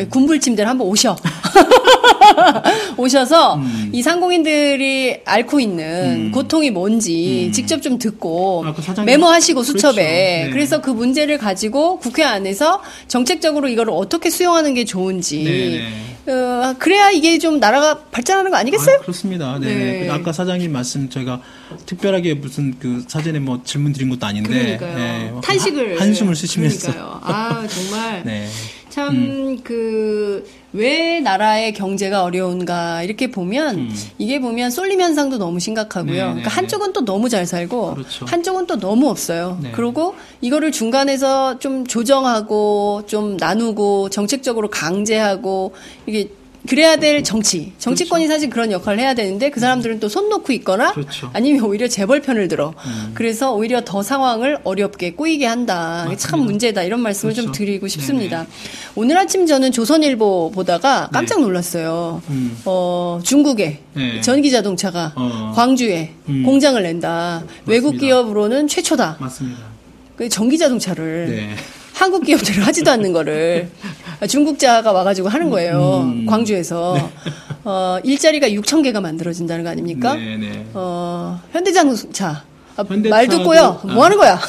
[0.10, 1.16] 군불침들 한번 오셔.
[2.98, 3.90] 오셔서 음.
[3.92, 9.96] 이 상공인들이 앓고 있는 고통이 뭔지 직접 좀 듣고 아, 그 메모하시고 수첩에 그렇죠.
[10.02, 10.50] 네.
[10.52, 16.12] 그래서 그 문제를 가지고 국회 안에서 정책적으로 이거를 어떻게 수용하는 게 좋은지 네네.
[16.28, 18.98] 어, 그래야 이게 좀 나라가 발전하는 거 아니겠어요?
[18.98, 19.58] 아, 그렇습니다.
[19.60, 19.76] 네.
[19.76, 20.06] 네.
[20.06, 21.42] 그 아까 사장님 말씀 저희가
[21.86, 24.78] 특별하게 무슨 그 사전에 뭐 질문 드린 것도 아닌데.
[24.80, 27.20] 네, 뭐 탄식을 한, 한숨을 그러니까요.
[27.24, 28.48] 아 정말 네.
[28.92, 30.42] 참그왜
[31.24, 36.12] 나라의 경제가 어려운가 이렇게 보면 이게 보면 쏠림 현상도 너무 심각하고요.
[36.12, 36.16] 음.
[36.16, 38.26] 네, 네, 그러니까 한쪽은 또 너무 잘 살고 그렇죠.
[38.26, 39.58] 한쪽은 또 너무 없어요.
[39.62, 39.72] 네.
[39.72, 45.74] 그리고 이거를 중간에서 좀 조정하고 좀 나누고 정책적으로 강제하고
[46.06, 46.30] 이게
[46.68, 47.74] 그래야 될 정치.
[47.80, 51.30] 정치권이 사실 그런 역할을 해야 되는데 그 사람들은 또 손 놓고 있거나 그렇죠.
[51.34, 52.74] 아니면 오히려 재벌 편을 들어.
[53.14, 56.04] 그래서 오히려 더 상황을 어렵게 꼬이게 한다.
[56.08, 56.84] 이게 참 문제다.
[56.84, 57.58] 이런 말씀을 좀 그렇죠.
[57.58, 58.46] 드리고 싶습니다.
[58.96, 61.42] 오늘 아침 저는 조선일보 보다가 깜짝 네.
[61.44, 62.22] 놀랐어요.
[62.30, 62.58] 음.
[62.66, 64.22] 어, 중국에 네.
[64.22, 65.54] 전기 자동차가 어.
[65.56, 66.44] 광주에 음.
[66.44, 67.44] 공장을 낸다.
[67.66, 68.06] 외국 맞습니다.
[68.06, 69.18] 기업으로는 최초다.
[69.20, 69.60] 맞습니다.
[70.18, 71.56] 그 전기 자동차를 네.
[72.02, 73.70] 한국 기업들은 하지도 않는 거를
[74.28, 76.02] 중국자가 와가지고 하는 거예요.
[76.04, 76.26] 음.
[76.26, 76.98] 광주에서.
[77.64, 80.16] 어, 일자리가 6천 개가 만들어진다는 거 아닙니까?
[80.16, 80.66] 네, 네.
[80.74, 82.44] 어, 현대자동차.
[82.76, 83.82] 아, 말 듣고요.
[83.84, 84.06] 뭐 아.
[84.06, 84.40] 하는 거야?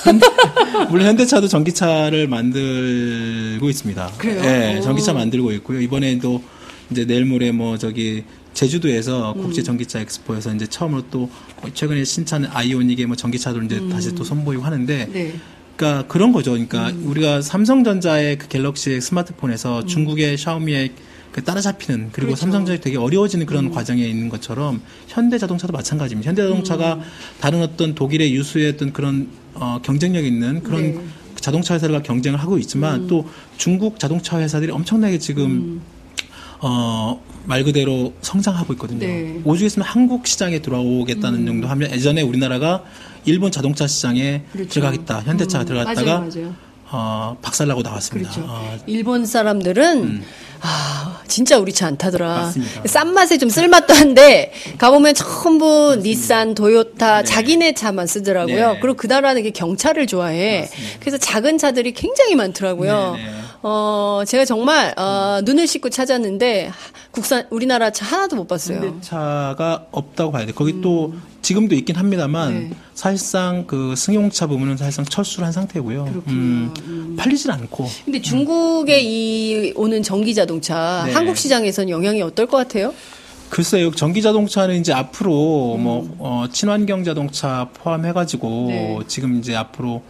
[0.89, 4.13] 물론 현대차도 전기차를 만들고 있습니다.
[4.17, 4.41] 그래요?
[4.41, 4.81] 네, 오.
[4.81, 5.83] 전기차 만들고 있고요.
[5.83, 6.43] 이번에도
[6.91, 9.43] 이제 내일 모레 뭐 저기 제주도에서 음.
[9.43, 11.29] 국제 전기차 엑스포에서 이제 처음으로 또
[11.75, 15.13] 최근에 신차는 아이오닉의 뭐 전기차도 이제 다시 또 선보이고 하는데 음.
[15.13, 15.35] 네.
[15.83, 16.53] 그러니까 그런 거죠.
[16.53, 17.03] 그러니까 음.
[17.09, 20.93] 우리가 삼성전자의 그 갤럭시 스마트폰에서 중국의 샤오미의
[21.33, 22.43] 그 따라잡히는 그리고 그렇죠.
[22.43, 26.29] 삼성전자 되게 어려워지는 그런 과정에 있는 것처럼 현대자동차도 마찬가지입니다.
[26.29, 27.01] 현대자동차가 음.
[27.41, 31.01] 다른 어떤 독일의 유수의 어떤 그런 어, 경쟁력 있는 그런 네.
[31.35, 35.81] 자동차 회사들과 경쟁을 하고 있지만 또 중국 자동차 회사들이 엄청나게 지금
[36.61, 39.01] 어, 말 그대로 성장하고 있거든요.
[39.01, 39.41] 네.
[39.43, 42.85] 오죽 했으면 한국 시장에 들어오겠다는 정도 하면 예전에 우리나라가
[43.25, 44.71] 일본 자동차 시장에 그렇죠.
[44.71, 45.23] 들어가겠다.
[45.23, 46.55] 현대차가 음, 들어갔다가 맞아요, 맞아요.
[46.95, 48.31] 어, 박살나고 나왔습니다.
[48.31, 48.47] 그렇죠.
[48.51, 50.23] 어, 일본 사람들은
[50.61, 52.29] 아 진짜 우리 차 안 타더라.
[52.37, 52.43] 음.
[52.43, 52.83] 맞습니다.
[52.87, 58.73] 싼 맛에 좀 쓸맛도 한데 가보면 전부 닛산, 도요타 자기네 차만 쓰더라고요.
[58.75, 58.79] 네.
[58.81, 60.69] 그리고 그 나라는 게 경차를 좋아해.
[61.01, 63.15] 그래서 작은 차들이 굉장히 많더라고요.
[63.17, 63.31] 네, 네.
[63.63, 66.73] 어 제가 정말 어, 눈을 씻고 찾았는데
[67.11, 68.79] 국산 우리나라 차 하나도 못 봤어요.
[68.79, 70.53] 현대차가 없다고 봐야 돼.
[70.53, 72.69] 거기 또 지금도 있긴 합니다만 음.
[72.71, 72.77] 네.
[72.95, 76.23] 사실상 그 승용차 부분은 사실상 철수를 한 상태고요.
[76.29, 81.13] 음, 팔리질 않고 근데 중국의 이 오는 전기 자동차 네.
[81.13, 82.95] 한국 시장에선 영향이 어떨 것 같아요?
[83.51, 88.69] 글쎄요, 전기 자동차는 이제 앞으로 뭐 어, 친환경 자동차 포함해가지고 음.
[88.69, 88.99] 네.
[89.09, 90.03] 지금 이제 앞으로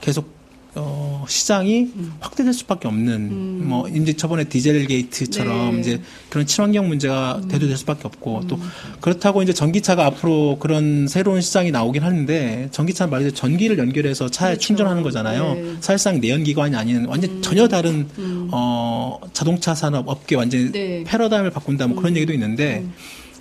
[0.00, 0.37] 계속
[0.74, 2.12] 어, 시장이 음.
[2.20, 5.80] 확대될 수밖에 없는 뭐 이제 저번에 디젤 게이트처럼 네.
[5.80, 8.58] 이제 그런 친환경 문제가 대두될 수밖에 없고 또
[9.00, 14.58] 그렇다고 이제 전기차가 앞으로 그런 새로운 시장이 나오긴 하는데 전기차는 말 그대로 전기를 연결해서 차에
[14.58, 15.54] 충전하는 거잖아요.
[15.54, 15.76] 네.
[15.80, 18.06] 사실상 내연기관이 아닌 완전 전혀 다른
[18.52, 21.02] 어, 자동차 산업 업계 완전 네.
[21.04, 22.84] 패러다임을 바꾼다 뭐 그런 얘기도 있는데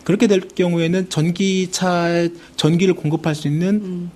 [0.03, 4.09] 그렇게 될 경우에는 전기차에 전기를 공급할 수 있는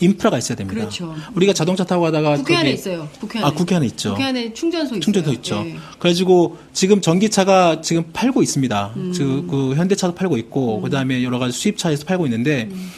[0.00, 0.80] 인프라가 있어야 됩니다.
[0.80, 1.14] 그렇죠.
[1.34, 3.08] 우리가 자동차 타고 가다가 국회 안에 있어요.
[3.20, 3.48] 국회 안에.
[3.48, 4.10] 아, 국회 안에 있죠.
[4.10, 5.00] 국회 안에 충전소 있어요.
[5.00, 5.62] 충전소 있죠.
[5.62, 5.76] 네.
[5.98, 8.92] 그래가지고 지금 전기차가 지금 팔고 있습니다.
[8.96, 9.12] 음.
[9.16, 12.90] 그, 그 현대차도 팔고 있고 그다음에 여러 가지 수입차에서 팔고 있는데 음.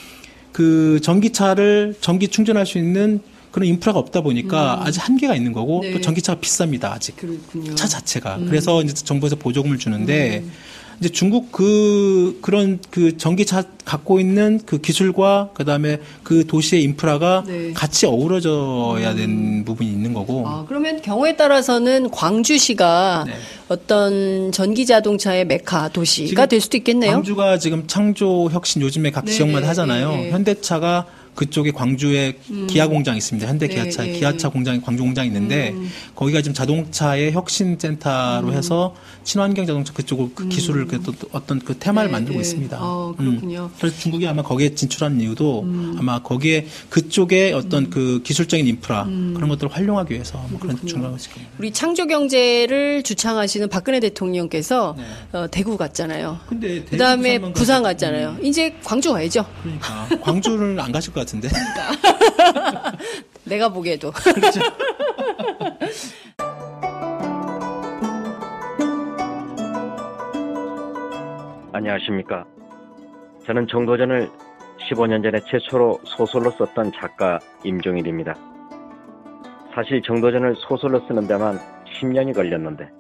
[0.53, 5.83] 그 전기차를 전기 충전할 수 있는 그런 인프라가 없다 보니까 아직 한계가 있는 거고 음.
[5.83, 5.93] 네.
[5.93, 6.85] 또 전기차가 비쌉니다.
[6.85, 7.17] 아직.
[7.17, 7.71] 그렇군요.
[7.71, 7.77] 음.
[7.77, 8.39] 차 자체가.
[8.47, 10.45] 그래서 이제 정부에서 보조금을 주는데
[11.01, 17.53] 이제 중국 그 그런 그 전기차 갖고 있는 그 기술과 그다음에 그 도시의 인프라가 네.
[17.53, 17.75] 음.
[17.75, 20.47] 같이 어우러져야 되는 부분이 있는 거고.
[20.47, 23.33] 아, 그러면 경우에 따라서는 광주시가 네.
[23.69, 27.13] 어떤 전기 자동차의 메카 도시가 될 수도 있겠네요.
[27.13, 30.11] 광주가 지금 창조 혁신 요즘에 각 네, 지역마다 네, 하잖아요.
[30.11, 30.31] 네, 네.
[30.31, 31.07] 현대차가
[31.41, 32.35] 그쪽에 광주에
[32.69, 33.49] 기아 공장 있습니다.
[33.49, 34.53] 현대 네, 기아차 네, 기아차 네.
[34.53, 35.75] 공장이 광주 공장이 있는데
[36.15, 38.53] 거기가 지금 자동차의 혁신 센터로 음.
[38.53, 42.41] 해서 친환경 자동차 그쪽을 그 기술을 그 또- 어떤 그 테마를 네, 만들고 네.
[42.43, 42.77] 있습니다.
[42.79, 43.71] 어, 그렇군요.
[43.73, 43.75] 음.
[43.79, 45.65] 그래서 중국이 아마 거기에 진출한 이유도
[45.97, 51.33] 아마 거기에 그쪽에 어떤 그 기술적인 인프라 그런 것들을 활용하기 위해서 뭐 그런 중요한 것일
[51.33, 51.53] 겁니다.
[51.59, 54.95] 우리 창조 경제를 주창하시는 박근혜 대통령께서
[55.33, 56.39] 어, 대구 갔잖아요.
[56.47, 56.75] 근데 네.
[56.81, 58.37] 대구, 그다음에 부산 갔잖아요.
[58.43, 59.47] 이제 광주 가야죠.
[59.63, 61.49] 그러니까 광주를 안 가실 것 같 은데.
[63.45, 64.11] 내가 보기에도.
[64.13, 64.61] 그렇죠.
[71.73, 72.45] 안녕하십니까.
[73.47, 74.29] 저는 정도전을
[74.91, 78.35] 15년 전에 최초로 소설로 썼던 작가 임종일입니다.
[79.75, 81.59] 사실 정도전을 소설로 쓰는 데만
[82.01, 82.91] 10년이 걸렸는데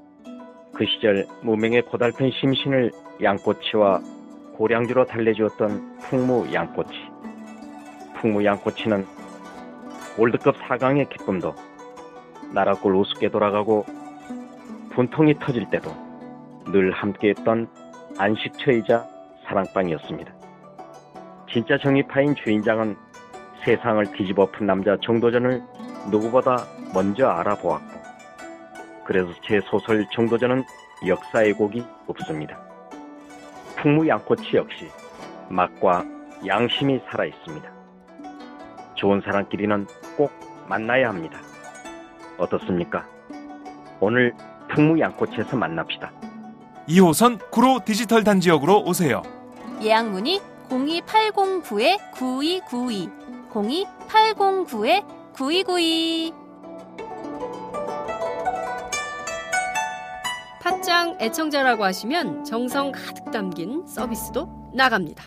[0.74, 2.90] 그 시절 무명의 고달픈 심신을
[3.22, 4.00] 양꼬치와
[4.56, 6.92] 고량주로 달래주었던 풍무 양꼬치.
[8.20, 9.06] 풍무 양꼬치는
[10.18, 11.54] 월드컵 4강의 기쁨도
[12.52, 13.86] 나라골 우습게 돌아가고
[14.90, 15.90] 분통이 터질 때도
[16.66, 17.68] 늘 함께했던
[18.18, 19.06] 안식처이자
[19.46, 20.32] 사랑방이었습니다.
[21.50, 22.96] 진짜 정의파인 주인장은
[23.64, 25.62] 세상을 뒤집어 푼 남자 정도전을
[26.10, 28.00] 누구보다 먼저 알아보았고
[29.04, 30.62] 그래서 제 소설 정도전은
[31.06, 32.60] 역사의 곡이 없습니다.
[33.76, 34.88] 풍무 양꼬치 역시
[35.48, 36.04] 맛과
[36.46, 37.79] 양심이 살아있습니다.
[39.00, 39.86] 좋은 사람끼리는
[40.16, 40.30] 꼭
[40.68, 41.40] 만나야 합니다.
[42.38, 43.04] 어떻습니까?
[43.98, 44.32] 오늘
[44.68, 46.12] 풍무 양꼬치에서 만납시다.
[46.86, 49.22] 2호선 구로 디지털 단지역으로 오세요.
[49.82, 53.10] 예약 문의 02809-9292
[55.34, 56.38] 02809-9292
[60.62, 65.24] 팟짱 애청자라고 하시면 정성 가득 담긴 서비스도 나갑니다.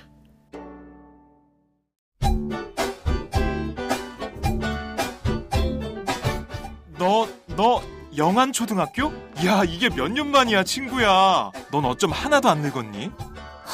[8.17, 9.11] 영안초등학교?
[9.45, 11.51] 야, 이게 몇 년 만이야, 친구야.
[11.71, 13.11] 넌 어쩜 하나도 안 늙었니?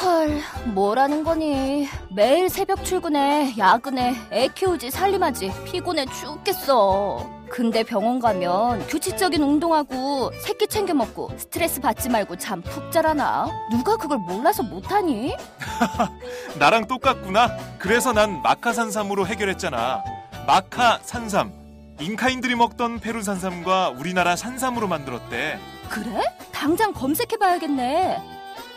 [0.01, 0.39] 헐,
[0.73, 1.87] 뭐라는 거니?
[2.15, 7.37] 매일 새벽 출근해, 야근해, 애 키우지, 살림하지, 피곤해 죽겠어.
[7.49, 13.47] 근데 병원 가면 규칙적인 운동하고 새끼 챙겨 먹고 스트레스 받지 말고 잠 푹 자라나?
[13.71, 15.35] 누가 그걸 몰라서 못하니?
[16.59, 17.49] 나랑 똑같구나.
[17.79, 20.03] 그래서 난 마카산삼으로 해결했잖아.
[20.45, 21.58] 마카산삼.
[21.99, 25.59] 잉카인들이 먹던 페루 산삼과 우리나라 산삼으로 만들었대.
[25.89, 26.21] 그래?
[26.51, 28.17] 당장 검색해봐야겠네.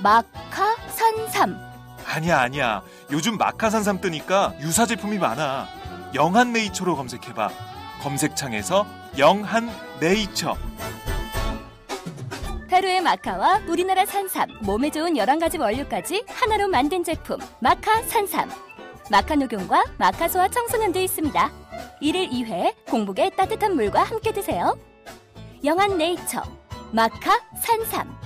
[0.00, 1.56] 마카 산삼.
[2.04, 2.82] 아니야, 아니야.
[3.12, 5.68] 요즘 마카 산삼 뜨니까 유사 제품이 많아.
[6.14, 7.50] 영한 네이처로 검색해봐.
[8.02, 9.70] 검색창에서 영한
[10.00, 10.56] 네이처.
[12.68, 18.50] 페루의 마카와 우리나라 산삼, 몸에 좋은 11가지 원료까지 하나로 만든 제품 마카 산삼.
[19.10, 21.61] 마카 녹용과 마카 소와 청소년도 있습니다.
[22.02, 24.78] 1일 2회 공복에 따뜻한 물과 함께 드세요.
[25.64, 26.42] 영한 네이처
[26.92, 28.22] 마카 산삼.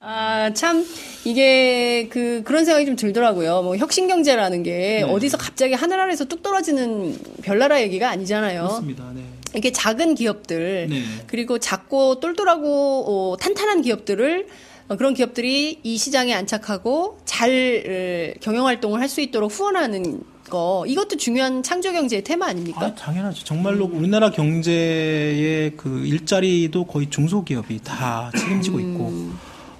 [0.00, 0.86] 아, 참,
[1.24, 3.60] 이게, 그, 그런 생각이 좀 들더라고요.
[3.62, 8.62] 뭐, 혁신경제라는 게 어디서 갑자기 하늘 아래서 뚝 떨어지는 별나라 얘기가 아니잖아요.
[8.62, 9.10] 그렇습니다.
[9.14, 9.22] 네.
[9.52, 11.02] 이렇게 작은 기업들, 네.
[11.26, 18.66] 그리고 작고 똘똘하고 어, 탄탄한 기업들을 어, 그런 기업들이 이 시장에 안착하고 잘 어, 경영
[18.66, 22.86] 활동을 할 수 있도록 후원하는 거 이것도 중요한 창조 경제의 테마 아닙니까?
[22.86, 23.44] 아, 당연하죠.
[23.44, 29.30] 정말로 우리나라 경제의 그 일자리도 거의 중소기업이 다 책임지고 있고,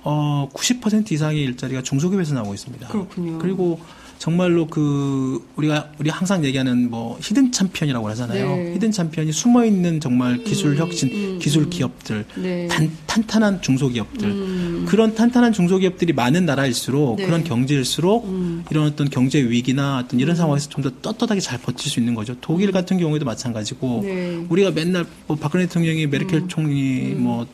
[0.02, 2.88] 어, 90% 이상의 일자리가 중소기업에서 나오고 있습니다.
[2.88, 3.38] 그렇군요.
[3.38, 3.80] 그리고
[4.18, 8.56] 정말로 그 우리가 우리 항상 얘기하는 뭐 hidden 챔피언이라고 하잖아요.
[8.56, 8.74] 네.
[8.74, 12.66] hidden 챔피언이 숨어 있는 정말 기술 혁신, 음, 기술 기업들, 네.
[12.68, 14.28] 단, 탄탄한 중소기업들.
[14.28, 14.86] 음.
[14.88, 17.26] 그런 탄탄한 중소기업들이 많은 나라일수록 네.
[17.26, 18.64] 그런 경제일수록 음.
[18.70, 22.34] 이런 어떤 경제 위기나 어떤 이런 상황에서 좀 더 떳떳하게 잘 버틸 수 있는 거죠.
[22.40, 24.46] 독일 같은 경우에도 마찬가지고 네.
[24.48, 27.46] 우리가 맨날 뭐 박근혜 대통령이 메르켈 총리 뭐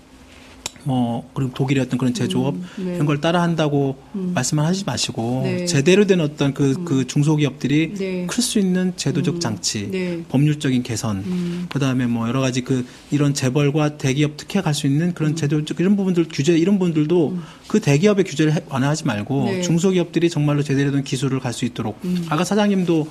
[0.85, 2.95] 뭐 그리고 독일의 어떤 그런 제조업 네.
[2.95, 5.65] 이런 걸 따라한다고 말씀을 하지 마시고 네.
[5.67, 8.27] 제대로 된 어떤 그, 그 중소기업들이 네.
[8.27, 10.23] 클수 있는 제도적 장치, 네.
[10.29, 11.67] 법률적인 개선, 음.
[11.71, 15.97] 그다음에 뭐 여러 가지 그 이런 재벌과 대기업 특혜 갈 수 있는 그런 제도적 이런
[15.97, 19.47] 부분들 규제 이런 부분들도 그 대기업의 규제를 해- 완화하지 말고 음.
[19.47, 19.63] 네.
[19.63, 22.27] 중소기업들이 정말로 제대로 된 기술을 갈 수 있도록 음.
[22.29, 23.07] 아까 사장님도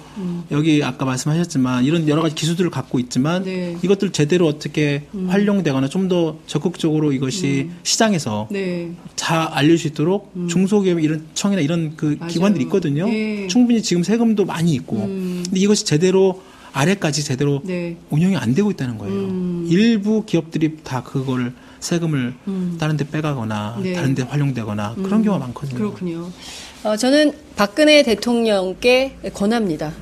[0.51, 3.77] 여기 아까 말씀하셨지만 이런 여러 가지 기술들을 갖고 있지만 네.
[3.81, 5.27] 이것들 제대로 어떻게 음.
[5.29, 8.91] 활용되거나 좀 더 적극적으로 이것이 시장에서 네.
[9.15, 12.31] 잘 알릴 수 있도록 중소기업 이런 청이나 이런 그 맞아요.
[12.31, 13.07] 기관들이 있거든요.
[13.07, 13.47] 네.
[13.47, 15.43] 충분히 지금 세금도 많이 있고 음.
[15.45, 16.41] 근데 이것이 제대로
[16.73, 17.97] 아래까지 제대로 네.
[18.09, 19.13] 운영이 안 되고 있다는 거예요.
[19.13, 19.67] 음.
[19.69, 22.33] 일부 기업들이 다 그거를 세금을
[22.79, 23.93] 다른 데 빼가거나 네.
[23.93, 25.23] 다른 데 활용되거나 그런 음.
[25.23, 25.77] 경우가 많거든요.
[25.77, 26.31] 그렇군요.
[26.83, 29.93] 어, 저는 박근혜 대통령께 권합니다.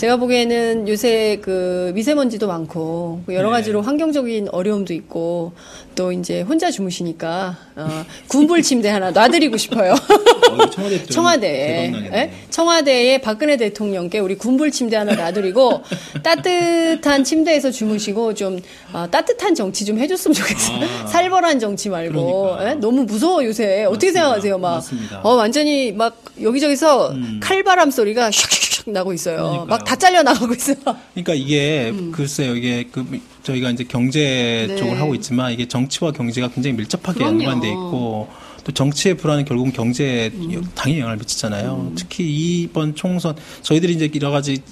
[0.00, 3.56] 제가 보기에는 요새 그 미세먼지도 많고 그 여러 네.
[3.56, 5.52] 가지로 환경적인 어려움도 있고
[5.94, 9.92] 또 이제 혼자 주무시니까 어, 군불 침대 하나 놔드리고 싶어요.
[9.92, 12.16] 어, 청와대 청와대에 대박나겠네.
[12.18, 12.32] 예?
[12.48, 15.82] 청와대에 박근혜 대통령께 우리 군불 침대 하나 놔드리고
[16.22, 18.58] 따뜻한 침대에서 주무시고 좀
[18.94, 20.78] 어, 따뜻한 정치 좀 해줬으면 좋겠어요.
[21.02, 21.06] 아.
[21.08, 22.70] 살벌한 정치 말고 그러니까.
[22.70, 22.74] 예?
[22.76, 24.20] 너무 무서워 요새 어떻게 맞습니다.
[24.22, 24.58] 생각하세요?
[24.58, 25.20] 막 맞습니다.
[25.22, 27.40] 어, 완전히 막 여기저기서 음.
[27.42, 29.66] 칼바람 소리가 슉슉슉 나고 있어요.
[29.68, 30.76] 막 다 잘려 나가고 있어요.
[31.14, 33.04] 그러니까 이게 글쎄요 이게 그
[33.42, 34.74] 저희가 이제 경제 음.
[34.74, 34.76] 네.
[34.76, 37.42] 쪽을 하고 있지만 이게 정치와 경제가 굉장히 밀접하게 그럼요.
[37.42, 38.28] 연관돼 있고
[38.64, 40.62] 또 정치의 불안은 결국은 경제에 음.
[40.74, 41.92] 당연히 영향을 미치잖아요.
[41.96, 42.24] 특히
[42.62, 44.62] 이번 총선 저희들이 이제 여러 가지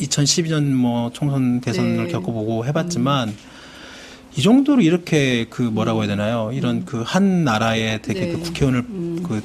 [0.00, 2.12] 2012년 뭐 총선 대선을 네.
[2.12, 3.34] 겪어보고 해봤지만
[4.36, 6.50] 이 정도로 이렇게 그 뭐라고 해야 되나요?
[6.54, 8.26] 이런 그 한 나라의 되게 음.
[8.26, 8.32] 네.
[8.32, 8.82] 그 국회의원을
[9.22, 9.42] 그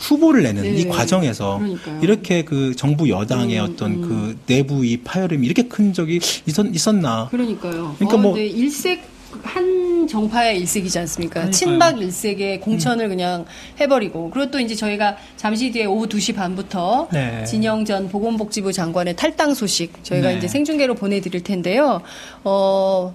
[0.00, 0.70] 후보를 내는 네.
[0.70, 2.00] 이 과정에서 그러니까요.
[2.02, 4.00] 이렇게 그 정부 여당의 음, 어떤 음.
[4.00, 7.28] 그 내부 이 파열음이 이렇게 큰 적이 있었, 있었나?
[7.30, 7.94] 그러니까요.
[7.98, 9.02] 그러니까 어, 뭐- 근데 일색
[9.42, 11.34] 한 정파의 일색이지 않습니까?
[11.34, 11.50] 그러니까요.
[11.50, 11.52] 음.
[11.52, 13.44] 친박 일색의 공천을 그냥
[13.78, 17.44] 해버리고 그리고 또 이제 저희가 잠시 뒤에 오후 2시 반부터 네.
[17.44, 20.38] 진영 전 보건복지부 장관의 탈당 소식 저희가 네.
[20.38, 22.00] 이제 생중계로 보내드릴 텐데요.
[22.42, 23.14] 어,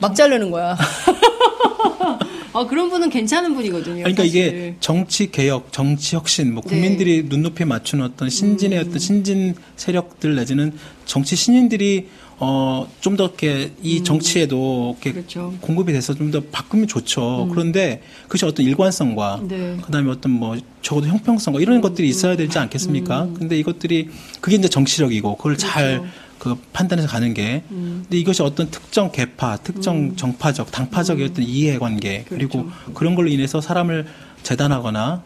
[0.00, 0.76] 막 자르는 거야.
[2.54, 3.96] 어, 그런 분은 괜찮은 분이거든요.
[4.04, 4.76] 그러니까 이게 사실.
[4.80, 6.70] 정치 개혁, 정치 혁신, 뭐 네.
[6.70, 8.86] 국민들이 눈높이에 맞추는 어떤 신진의 음.
[8.86, 10.72] 어떤 신진 세력들 내지는
[11.04, 15.54] 정치 신인들이 어, 좀 더 이렇게 이 정치에도 이렇게 그렇죠.
[15.60, 17.48] 공급이 돼서 좀 더 바꾸면 좋죠.
[17.52, 19.76] 그런데 그것이 어떤 일관성과 네.
[19.84, 23.28] 그다음에 어떤 뭐 적어도 형평성과 이런 것들이 있어야 되지 않겠습니까?
[23.38, 24.08] 근데 이것들이
[24.40, 26.02] 그게 이제 정치력이고 그걸 잘
[26.44, 27.62] 그 판단해서 가는 게.
[27.70, 34.06] 근데 이것이 어떤 특정 계파, 특정 정파적, 당파적의 어떤 이해관계 그리고 그런 걸로 인해서 사람을
[34.42, 35.22] 재단하거나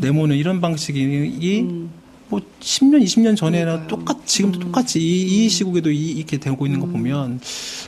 [0.00, 1.88] 내모는 이런 방식이
[2.30, 6.86] 뭐 10년, 20년 전에는 똑같 지금도 똑같이 이, 이 시국에도 이, 이렇게 되고 있는 거
[6.86, 7.40] 보면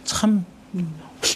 [0.04, 0.44] 참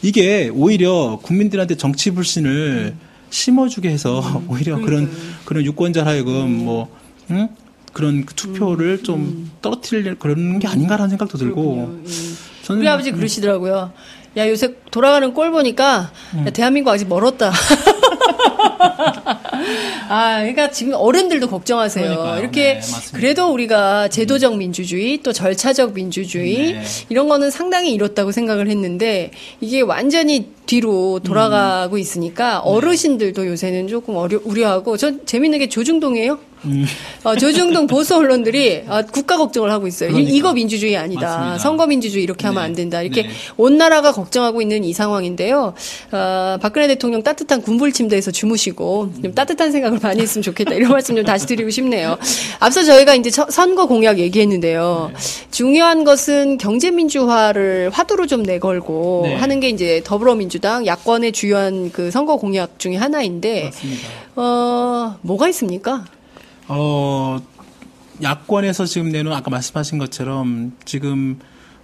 [0.03, 2.95] 이게 오히려 국민들한테 정치 불신을
[3.31, 5.11] 심어주게 해서 오히려 그런
[5.47, 6.95] 그런 유권자 하여금 뭐
[7.31, 7.49] 응?
[7.99, 11.99] 그런 그 투표를 좀 떨어뜨릴 그런 게 아닌가라는 생각도 들고
[12.63, 13.93] 저는 우리 아버지 그러시더라고요.
[14.37, 16.13] 야 요새 돌아가는 꼴 보니까
[16.47, 17.51] 야, 대한민국 아직 멀었다.
[20.09, 22.05] 아, 그러니까 지금 어른들도 걱정하세요.
[22.05, 22.41] 그러니까요.
[22.41, 22.81] 이렇게 네.
[23.15, 26.83] 그래도 우리가 제도적 민주주의 또 절차적 민주주의 네.
[27.09, 31.99] 이런 거는 상당히 이뤘다고 생각을 했는데 이게 완전히 뒤로 돌아가고 음.
[31.99, 32.71] 있으니까 네.
[32.71, 36.39] 어르신들도 요새는 조금 어려, 우려하고 전 재밌는 게 조중동이에요.
[36.65, 36.87] 음.
[37.25, 40.11] 어, 조중동 보수 언론들이 아, 국가 걱정을 하고 있어요.
[40.11, 40.35] 이- 그러니까.
[40.35, 41.21] 이거 민주주의 아니다.
[41.27, 41.59] 맞습니다.
[41.59, 42.67] 선거 민주주의 이렇게 하면 네.
[42.67, 43.03] 안 된다.
[43.03, 43.29] 이렇게 네.
[43.57, 45.75] 온 나라가 걱정하고 있는 이 상황인데요.
[46.13, 50.75] 어, 박근혜 대통령 따뜻한 군불 침대에서 주무시고 좀 따뜻한 생각을 많이 했으면 좋겠다.
[50.75, 52.19] 이런 말씀 좀 다시 드리고 싶네요.
[52.61, 55.13] 앞서 저희가 이제 처- 선거 공약 얘기했는데요.
[55.51, 59.35] 중요한 것은 경제 민주화를 화두로 좀 내걸고 네.
[59.37, 64.09] 하는 게 이제 더불어민주당 야권의 주요한 그 선거 공약 중에 하나인데 맞습니다.
[64.37, 66.05] 어, 뭐가 있습니까?
[66.69, 67.39] 어,
[68.23, 71.39] 야권에서 지금 내놓은 아까 말씀하신 것처럼 지금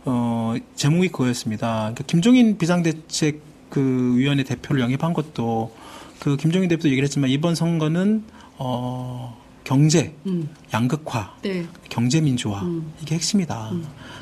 [0.04, 1.78] 어, 제목이 그거였습니다.
[1.78, 5.74] 그러니까 김종인 비상대책 그 위원회 대표를 영입한 것도
[6.20, 8.24] 그 김종인 대표도 얘기를 했지만 이번 선거는
[8.58, 10.14] 어, 경제,
[10.72, 11.66] 양극화, 네.
[11.88, 12.62] 경제 민주화
[13.00, 13.72] 이게 핵심이다.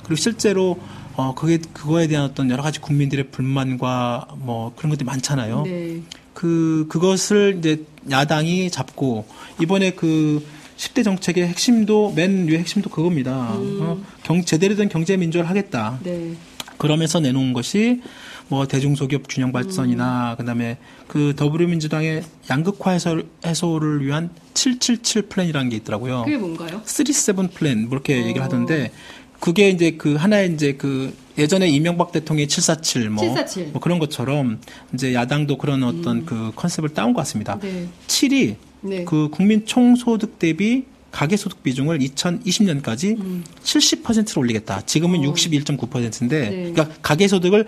[0.05, 0.79] 그리고 실제로
[1.17, 5.63] 어 그게 그거에 대한 어떤 여러 가지 국민들의 불만과 뭐 그런 것들이 많잖아요.
[5.63, 6.01] 네.
[6.43, 9.27] 그 그것을 이제 야당이 잡고
[9.61, 10.45] 이번에 그
[10.77, 13.53] 10대 정책의 핵심도 맨 위의 핵심도 그겁니다.
[13.55, 16.01] 어, 경 제대로 된 경제 민주화를 하겠다.
[16.03, 16.35] 네.
[16.79, 18.03] 그러면서 내놓은 것이
[18.49, 26.25] 뭐 대중소기업 균형 발전이나 그다음에 그 더불어민주당의 양극화 해소, 해소를 위한 777 플랜이라는 게 있더라고요.
[26.25, 26.81] 그게 뭔가요?
[26.85, 28.91] 37 플랜 뭐 이렇게 얘기를 하던데
[29.39, 33.73] 그게 이제 그 하나의 이제 그 예전에 이명박 대통령의 747 뭐, 747.
[33.73, 34.59] 뭐 그런 것처럼
[34.95, 37.59] 이제 야당도 그런 어떤 그 컨셉을 따온 것 같습니다.
[37.61, 37.89] 네.
[38.07, 39.05] 7이 네.
[39.05, 44.81] 그 국민 총소득 대비 가계소득 비중을 2020년까지 70%로 올리겠다.
[44.83, 46.51] 지금은 61.9%인데, 음.
[46.51, 46.73] 네.
[46.73, 47.67] 그러니까 가계소득을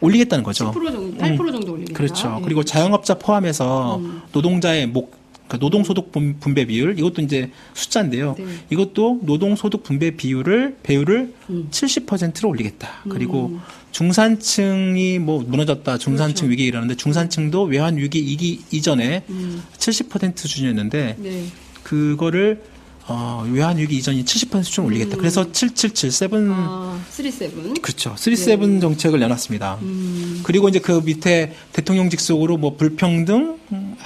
[0.00, 0.72] 올리겠다는 거죠.
[0.72, 1.96] 10% 정도, 8% 정도 올리겠다.
[1.96, 2.36] 그렇죠.
[2.38, 2.44] 예.
[2.44, 4.22] 그리고 자영업자 포함해서 음.
[4.32, 5.14] 노동자의 목
[5.46, 8.34] 그러니까 노동소득 분- 분배 비율 이것도 이제 숫자인데요.
[8.38, 8.44] 네.
[8.70, 11.68] 이것도 노동소득 분배 비율을 배율을 음.
[11.70, 12.88] 70%로 올리겠다.
[13.08, 13.58] 그리고
[13.92, 16.50] 중산층이 뭐 무너졌다, 중산층 그렇죠.
[16.50, 19.62] 위기 이러는데 중산층도 외환 위기 이기 이전에 음.
[19.78, 21.44] 70% 수준이었는데 네.
[21.82, 22.62] 그거를
[23.08, 25.16] 어, 외환 위기 이전이 70% 수준 올리겠다.
[25.16, 26.52] 그래서 777 7 음.
[26.52, 27.74] 아, 37.
[27.80, 28.14] 그렇죠.
[28.16, 29.78] 37 정책을 내놨습니다.
[29.82, 30.40] 음.
[30.42, 33.58] 그리고 이제 그 밑에 대통령 직속으로 뭐 불평등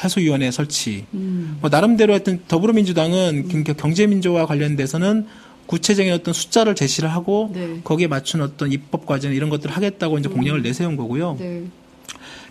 [0.03, 1.07] 해소위원회 설치.
[1.15, 1.57] 음.
[1.61, 5.27] 뭐 나름대로 하여튼 더불어민주당은 그러니까 경제민주화 관련돼서는
[5.67, 7.81] 구체적인 어떤 숫자를 제시를 하고 네.
[7.85, 11.37] 거기에 맞춘 어떤 입법 과정 이런 것들을 하겠다고 이제 공약을 내세운 거고요.
[11.39, 11.65] 네.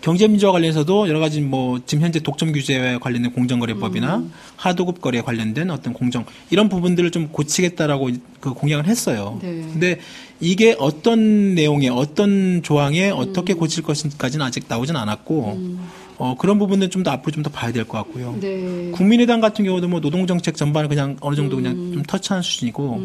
[0.00, 4.32] 경제민주화 관련해서도 여러 가지 뭐 지금 현재 독점 규제에 관련된 공정거래법이나 음.
[4.56, 9.38] 하도급 거래에 관련된 어떤 공정 이런 부분들을 좀 고치겠다라고 그 공약을 했어요.
[9.42, 9.48] 네.
[9.72, 10.00] 근데
[10.40, 13.58] 이게 어떤 내용에 어떤 조항에 어떻게 음.
[13.58, 15.76] 고칠 것인지까지는 아직 나오진 않았고
[16.18, 18.36] 어, 그런 부분은 좀 더 앞으로 좀 더 봐야 될 것 같고요.
[18.40, 18.90] 네.
[18.92, 21.92] 국민의당 같은 경우도 뭐 노동정책 전반을 그냥 어느 정도 그냥 음.
[21.94, 23.02] 좀 터치하는 수준이고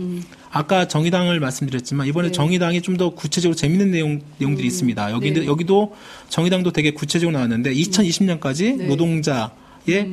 [0.56, 2.32] 아까 정의당을 말씀드렸지만 이번에 네.
[2.32, 5.12] 정의당이 좀 더 구체적으로 재밌는 내용 내용들이 있습니다.
[5.12, 5.45] 여기 네.
[5.45, 5.93] 여기도
[6.30, 8.88] 정의당도 되게 구체적으로 나왔는데 2020년까지 네.
[8.88, 9.49] 노동자의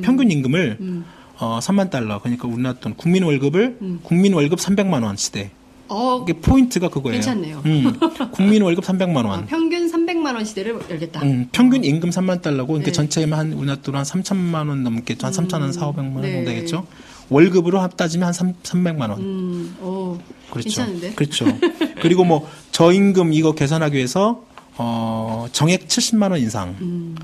[0.01, 1.03] 평균 임금을
[1.37, 5.51] 어 3만 달러 그러니까 우리나라 돈 국민 월급을 국민 월급 300만 원 시대.
[5.87, 7.13] 어, 이게 포인트가 그거예요.
[7.21, 7.61] 괜찮네요.
[7.65, 7.93] 음,
[8.31, 9.45] 국민 월급 300만 아, 원.
[9.45, 11.21] 평균 300만 원 시대를 열겠다.
[11.21, 12.91] 음, 평균 임금 3만 달러고, 그러니까 네.
[12.93, 16.31] 전체면 한 우리나라 돈한 3천만 원 넘게, 한 3천 원, 4, 500만 원 네.
[16.33, 16.87] 정도 되겠죠.
[17.33, 19.19] 월급으로 합- 따지면 한 3, 300만 원.
[19.19, 20.17] 음, 오,
[20.49, 20.69] 그렇죠.
[20.69, 21.13] 괜찮은데?
[21.13, 21.45] 그렇죠.
[22.01, 24.43] 그리고 뭐 저임금 이거 개선하기 위해서
[24.77, 26.75] 어, 정액 70만 원 인상.
[26.81, 27.15] 음.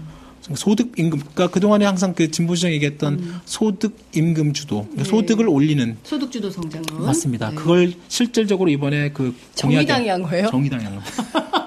[0.56, 3.40] 소득 임금, 그러니까 그동안에 항상 그 진보 시장 얘기했던 음.
[3.46, 5.10] 소득 임금 주도, 그러니까 네.
[5.10, 7.06] 소득을 올리는 소득 주도 성장론.
[7.06, 7.50] 맞습니다.
[7.52, 7.56] 네.
[7.56, 10.48] 그걸 실질적으로 이번에 그 정의당이 한 거예요?
[10.50, 11.02] 정의당이 한 거.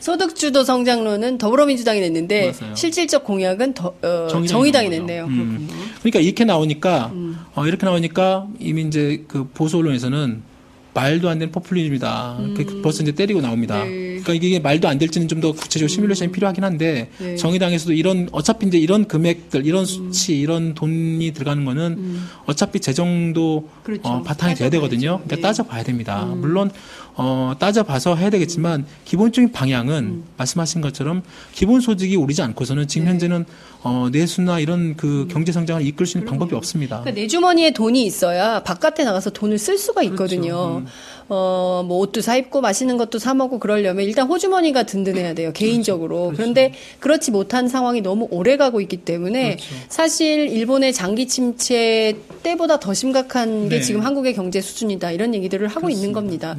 [0.00, 2.74] 소득주도 성장론은 더불어민주당이 냈는데 맞아요.
[2.74, 4.88] 실질적 공약은 더, 어, 정의당이 정의당이.
[4.90, 5.24] 냈네요.
[5.26, 5.68] 음.
[6.00, 7.36] 그러니까 이렇게 나오니까 음.
[7.54, 10.50] 어, 이렇게 나오니까 이미 이제 그 보수 언론에서는
[10.92, 12.38] 말도 안 되는 포퓰리즘이다.
[12.56, 13.84] 그 벌써 이제 때리고 나옵니다.
[13.84, 14.18] 네.
[14.20, 17.36] 그러니까 이게 말도 안 될지는 좀 더 구체적으로 시뮬레이션이 필요하긴 한데 네.
[17.36, 24.02] 정의당에서도 이런 어차피 이제 이런 금액들, 이런 수치, 이런 돈이 들어가는 거는 어차피 재정도 그렇죠.
[24.02, 24.68] 어, 바탕이 돼야.
[24.68, 25.18] 되거든요.
[25.18, 25.40] 그러니까 네.
[25.42, 26.24] 따져봐야 됩니다.
[26.24, 26.72] 물론
[27.22, 33.10] 어, 따져봐서 해야 되겠지만 기본적인 방향은 말씀하신 것처럼 기본 소득이 오르지 않고서는 지금 네.
[33.10, 33.44] 현재는
[33.82, 37.00] 어, 내수나 이런 그 경제 성장을 이끌 수 있는 방법이 없습니다.
[37.00, 40.14] 그러니까 내 주머니에 돈이 있어야 바깥에 나가서 돈을 쓸 수가 그렇죠.
[40.14, 40.78] 있거든요.
[40.78, 40.86] 음.
[41.32, 45.52] 어, 뭐 옷도 사 입고 맛있는 것도 사 먹고 그러려면 일단 호주머니가 든든해야 돼요.
[45.52, 46.24] 개인적으로.
[46.24, 46.36] 그렇죠.
[46.36, 49.74] 그런데 그렇지 못한 상황이 너무 오래 가고 있기 때문에 그렇죠.
[49.88, 53.80] 사실 일본의 장기 침체 때보다 더 심각한 게 네.
[53.80, 55.12] 지금 한국의 경제 수준이다.
[55.12, 56.56] 이런 얘기들을 하고 있는 겁니다.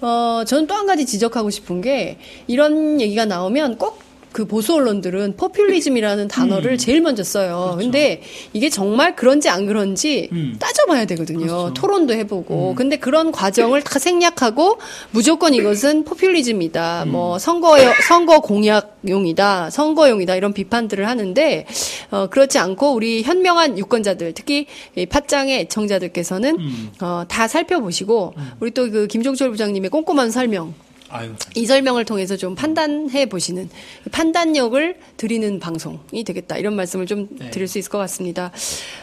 [0.00, 3.98] 어, 저는 또 한 가지 지적하고 싶은 게 이런 얘기가 나오면 꼭
[4.32, 7.76] 그 보수 언론들은 포퓰리즘이라는 단어를 제일 먼저 써요.
[7.78, 8.20] 근데
[8.52, 10.56] 이게 정말 그런지 안 그런지 음.
[10.58, 11.46] 따져봐야 되거든요.
[11.46, 11.74] 그렇죠.
[11.74, 12.74] 토론도 해보고.
[12.76, 14.78] 근데 그런 과정을 다 생략하고
[15.10, 17.04] 무조건 이것은 포퓰리즘이다.
[17.04, 17.12] 음.
[17.12, 19.70] 뭐 선거 선거 공약용이다.
[19.70, 20.36] 선거용이다.
[20.36, 21.66] 이런 비판들을 하는데
[22.10, 26.90] 어, 그렇지 않고 우리 현명한 유권자들 특히 이 팟짱의 애청자들께서는 음.
[27.00, 30.74] 어, 다 살펴보시고 우리 또 그 김종철 부장님의 꼼꼼한 설명
[31.10, 31.32] 아유.
[31.56, 33.68] 이 설명을 통해서 좀 판단해 보시는
[34.12, 37.50] 판단력을 드리는 방송이 되겠다 이런 말씀을 좀 네.
[37.50, 38.52] 드릴 수 있을 것 같습니다.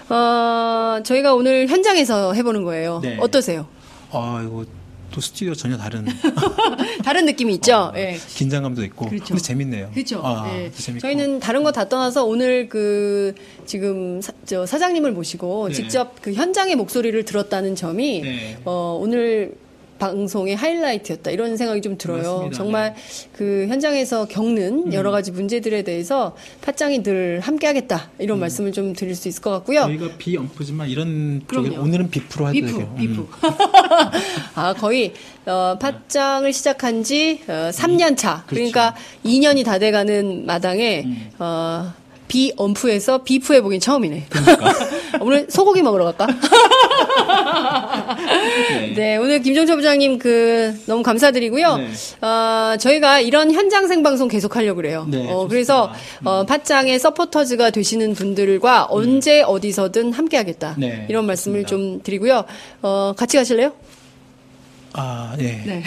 [0.09, 3.01] 어, 저희가 오늘 현장에서 해보는 거예요.
[3.03, 3.17] 네.
[3.19, 3.67] 어떠세요?
[4.11, 4.65] 아, 이거
[5.11, 6.05] 또 스튜디오 전혀 다른
[7.03, 7.91] 다른 느낌이 있죠.
[7.95, 8.17] 예.
[8.35, 9.07] 긴장감도 있고.
[9.07, 9.25] 그렇죠.
[9.27, 9.89] 근데 재밌네요.
[9.93, 10.21] 그렇죠.
[10.23, 10.71] 아, 예.
[10.71, 11.01] 재밌고.
[11.01, 13.33] 저희는 다른 거 다 떠나서 오늘 그
[13.65, 15.73] 지금 사, 저 사장님을 모시고 네.
[15.73, 18.57] 직접 그 현장의 목소리를 들었다는 점이 네.
[18.65, 19.55] 어, 오늘
[19.97, 22.17] 방송의 하이라이트였다 이런 생각이 좀 들어요.
[22.21, 22.49] 맞습니다.
[22.49, 22.55] 네.
[22.57, 22.95] 정말
[23.33, 29.27] 그 현장에서 겪는 여러 가지 문제들에 대해서 팟짱이 늘 함께하겠다 이런 말씀을 좀 드릴 수
[29.27, 29.83] 있을 것 같고요.
[29.83, 29.97] 음.
[29.97, 31.75] 저희가 비엄프지만 이런 쪽에.
[31.77, 32.83] 오늘은 비프로 해도 비프, 되고요.
[32.83, 32.97] 음.
[32.97, 33.27] 비프.
[34.55, 35.13] 아, 거의,
[35.45, 38.43] 어, 팟짱을 시작한 지, 어, 3년 차.
[38.47, 38.95] 그러니까
[39.25, 41.05] 2년이 다 돼가는 마당에,
[41.39, 41.93] 어,
[42.27, 44.25] 비엄프에서 비프 해보긴 처음이네.
[45.21, 46.27] 오늘 소고기 먹으러 갈까?
[48.95, 49.17] 네.
[49.17, 51.77] 오늘 김종철 부장님 그, 너무 감사드리고요.
[51.77, 51.87] 네.
[52.21, 55.05] 어, 저희가 이런 현장 생방송 계속 하려고 그래요.
[55.09, 55.47] 네, 어.
[55.47, 55.91] 그래서,
[56.23, 60.75] 어, 팟짱의 서포터즈가 되시는 분들과 언제 어디서든 함께 하겠다.
[60.77, 61.65] 네, 이런 말씀을.
[61.67, 62.45] 좀 드리고요.
[62.81, 63.73] 어, 같이 가실래요?
[64.93, 65.63] 아, 네.
[65.65, 65.83] 네.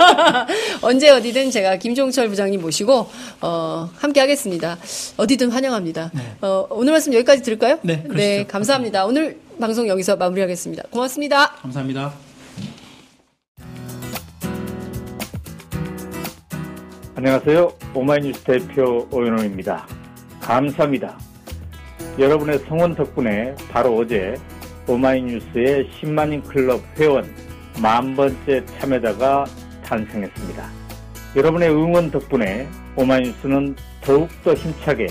[0.82, 3.08] 언제 어디든 제가 김종철 부장님 모시고
[3.40, 4.78] 어, 함께 하겠습니다.
[5.16, 6.10] 어디든 환영합니다.
[6.40, 7.78] 어, 오늘 말씀 여기까지 들을까요?
[7.82, 8.48] 네, 그러시죠.
[8.48, 9.06] 감사합니다.
[9.06, 10.84] 오늘 방송 여기서 마무리하겠습니다.
[10.90, 11.52] 고맙습니다.
[11.52, 12.12] 감사합니다.
[17.14, 17.72] 안녕하세요.
[17.94, 19.86] 오마이뉴스 대표 오연호입니다.
[20.40, 21.18] 감사합니다.
[22.18, 24.34] 여러분의 성원 덕분에 바로 어제
[24.88, 27.32] 오마이뉴스의 10만인 클럽 회원
[27.82, 29.44] 만 번째 참여자가
[29.84, 30.70] 탄생했습니다.
[31.34, 35.08] 여러분의 응원 덕분에 오마이뉴스는 더욱더 힘차게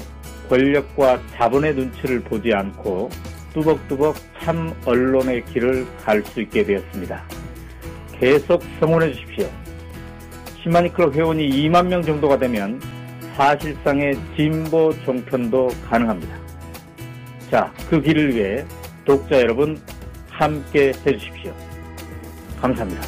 [0.47, 3.09] 권력과 자본의 눈치를 보지 않고
[3.53, 7.21] 뚜벅뚜벅 참 언론의 길을 갈 수 있게 되었습니다.
[8.17, 9.49] 계속 성원해 주십시오.
[10.63, 12.79] 10만인 클럽 회원이 2만 명 정도가 되면
[13.35, 16.37] 사실상의 진보 종편도 가능합니다.
[17.49, 18.63] 자, 그 길을 위해
[19.03, 19.77] 독자 여러분
[20.29, 21.70] 함께 해주십시오.
[22.61, 23.01] 감사합니다.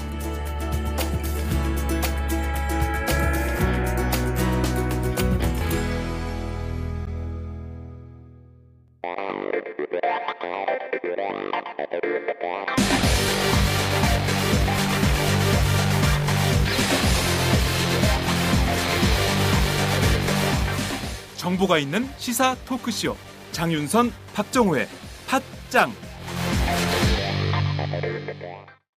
[21.38, 23.16] 정보가 있는 시사 토크쇼
[23.51, 24.88] 장윤선 박정호의
[25.28, 25.93] 팟짱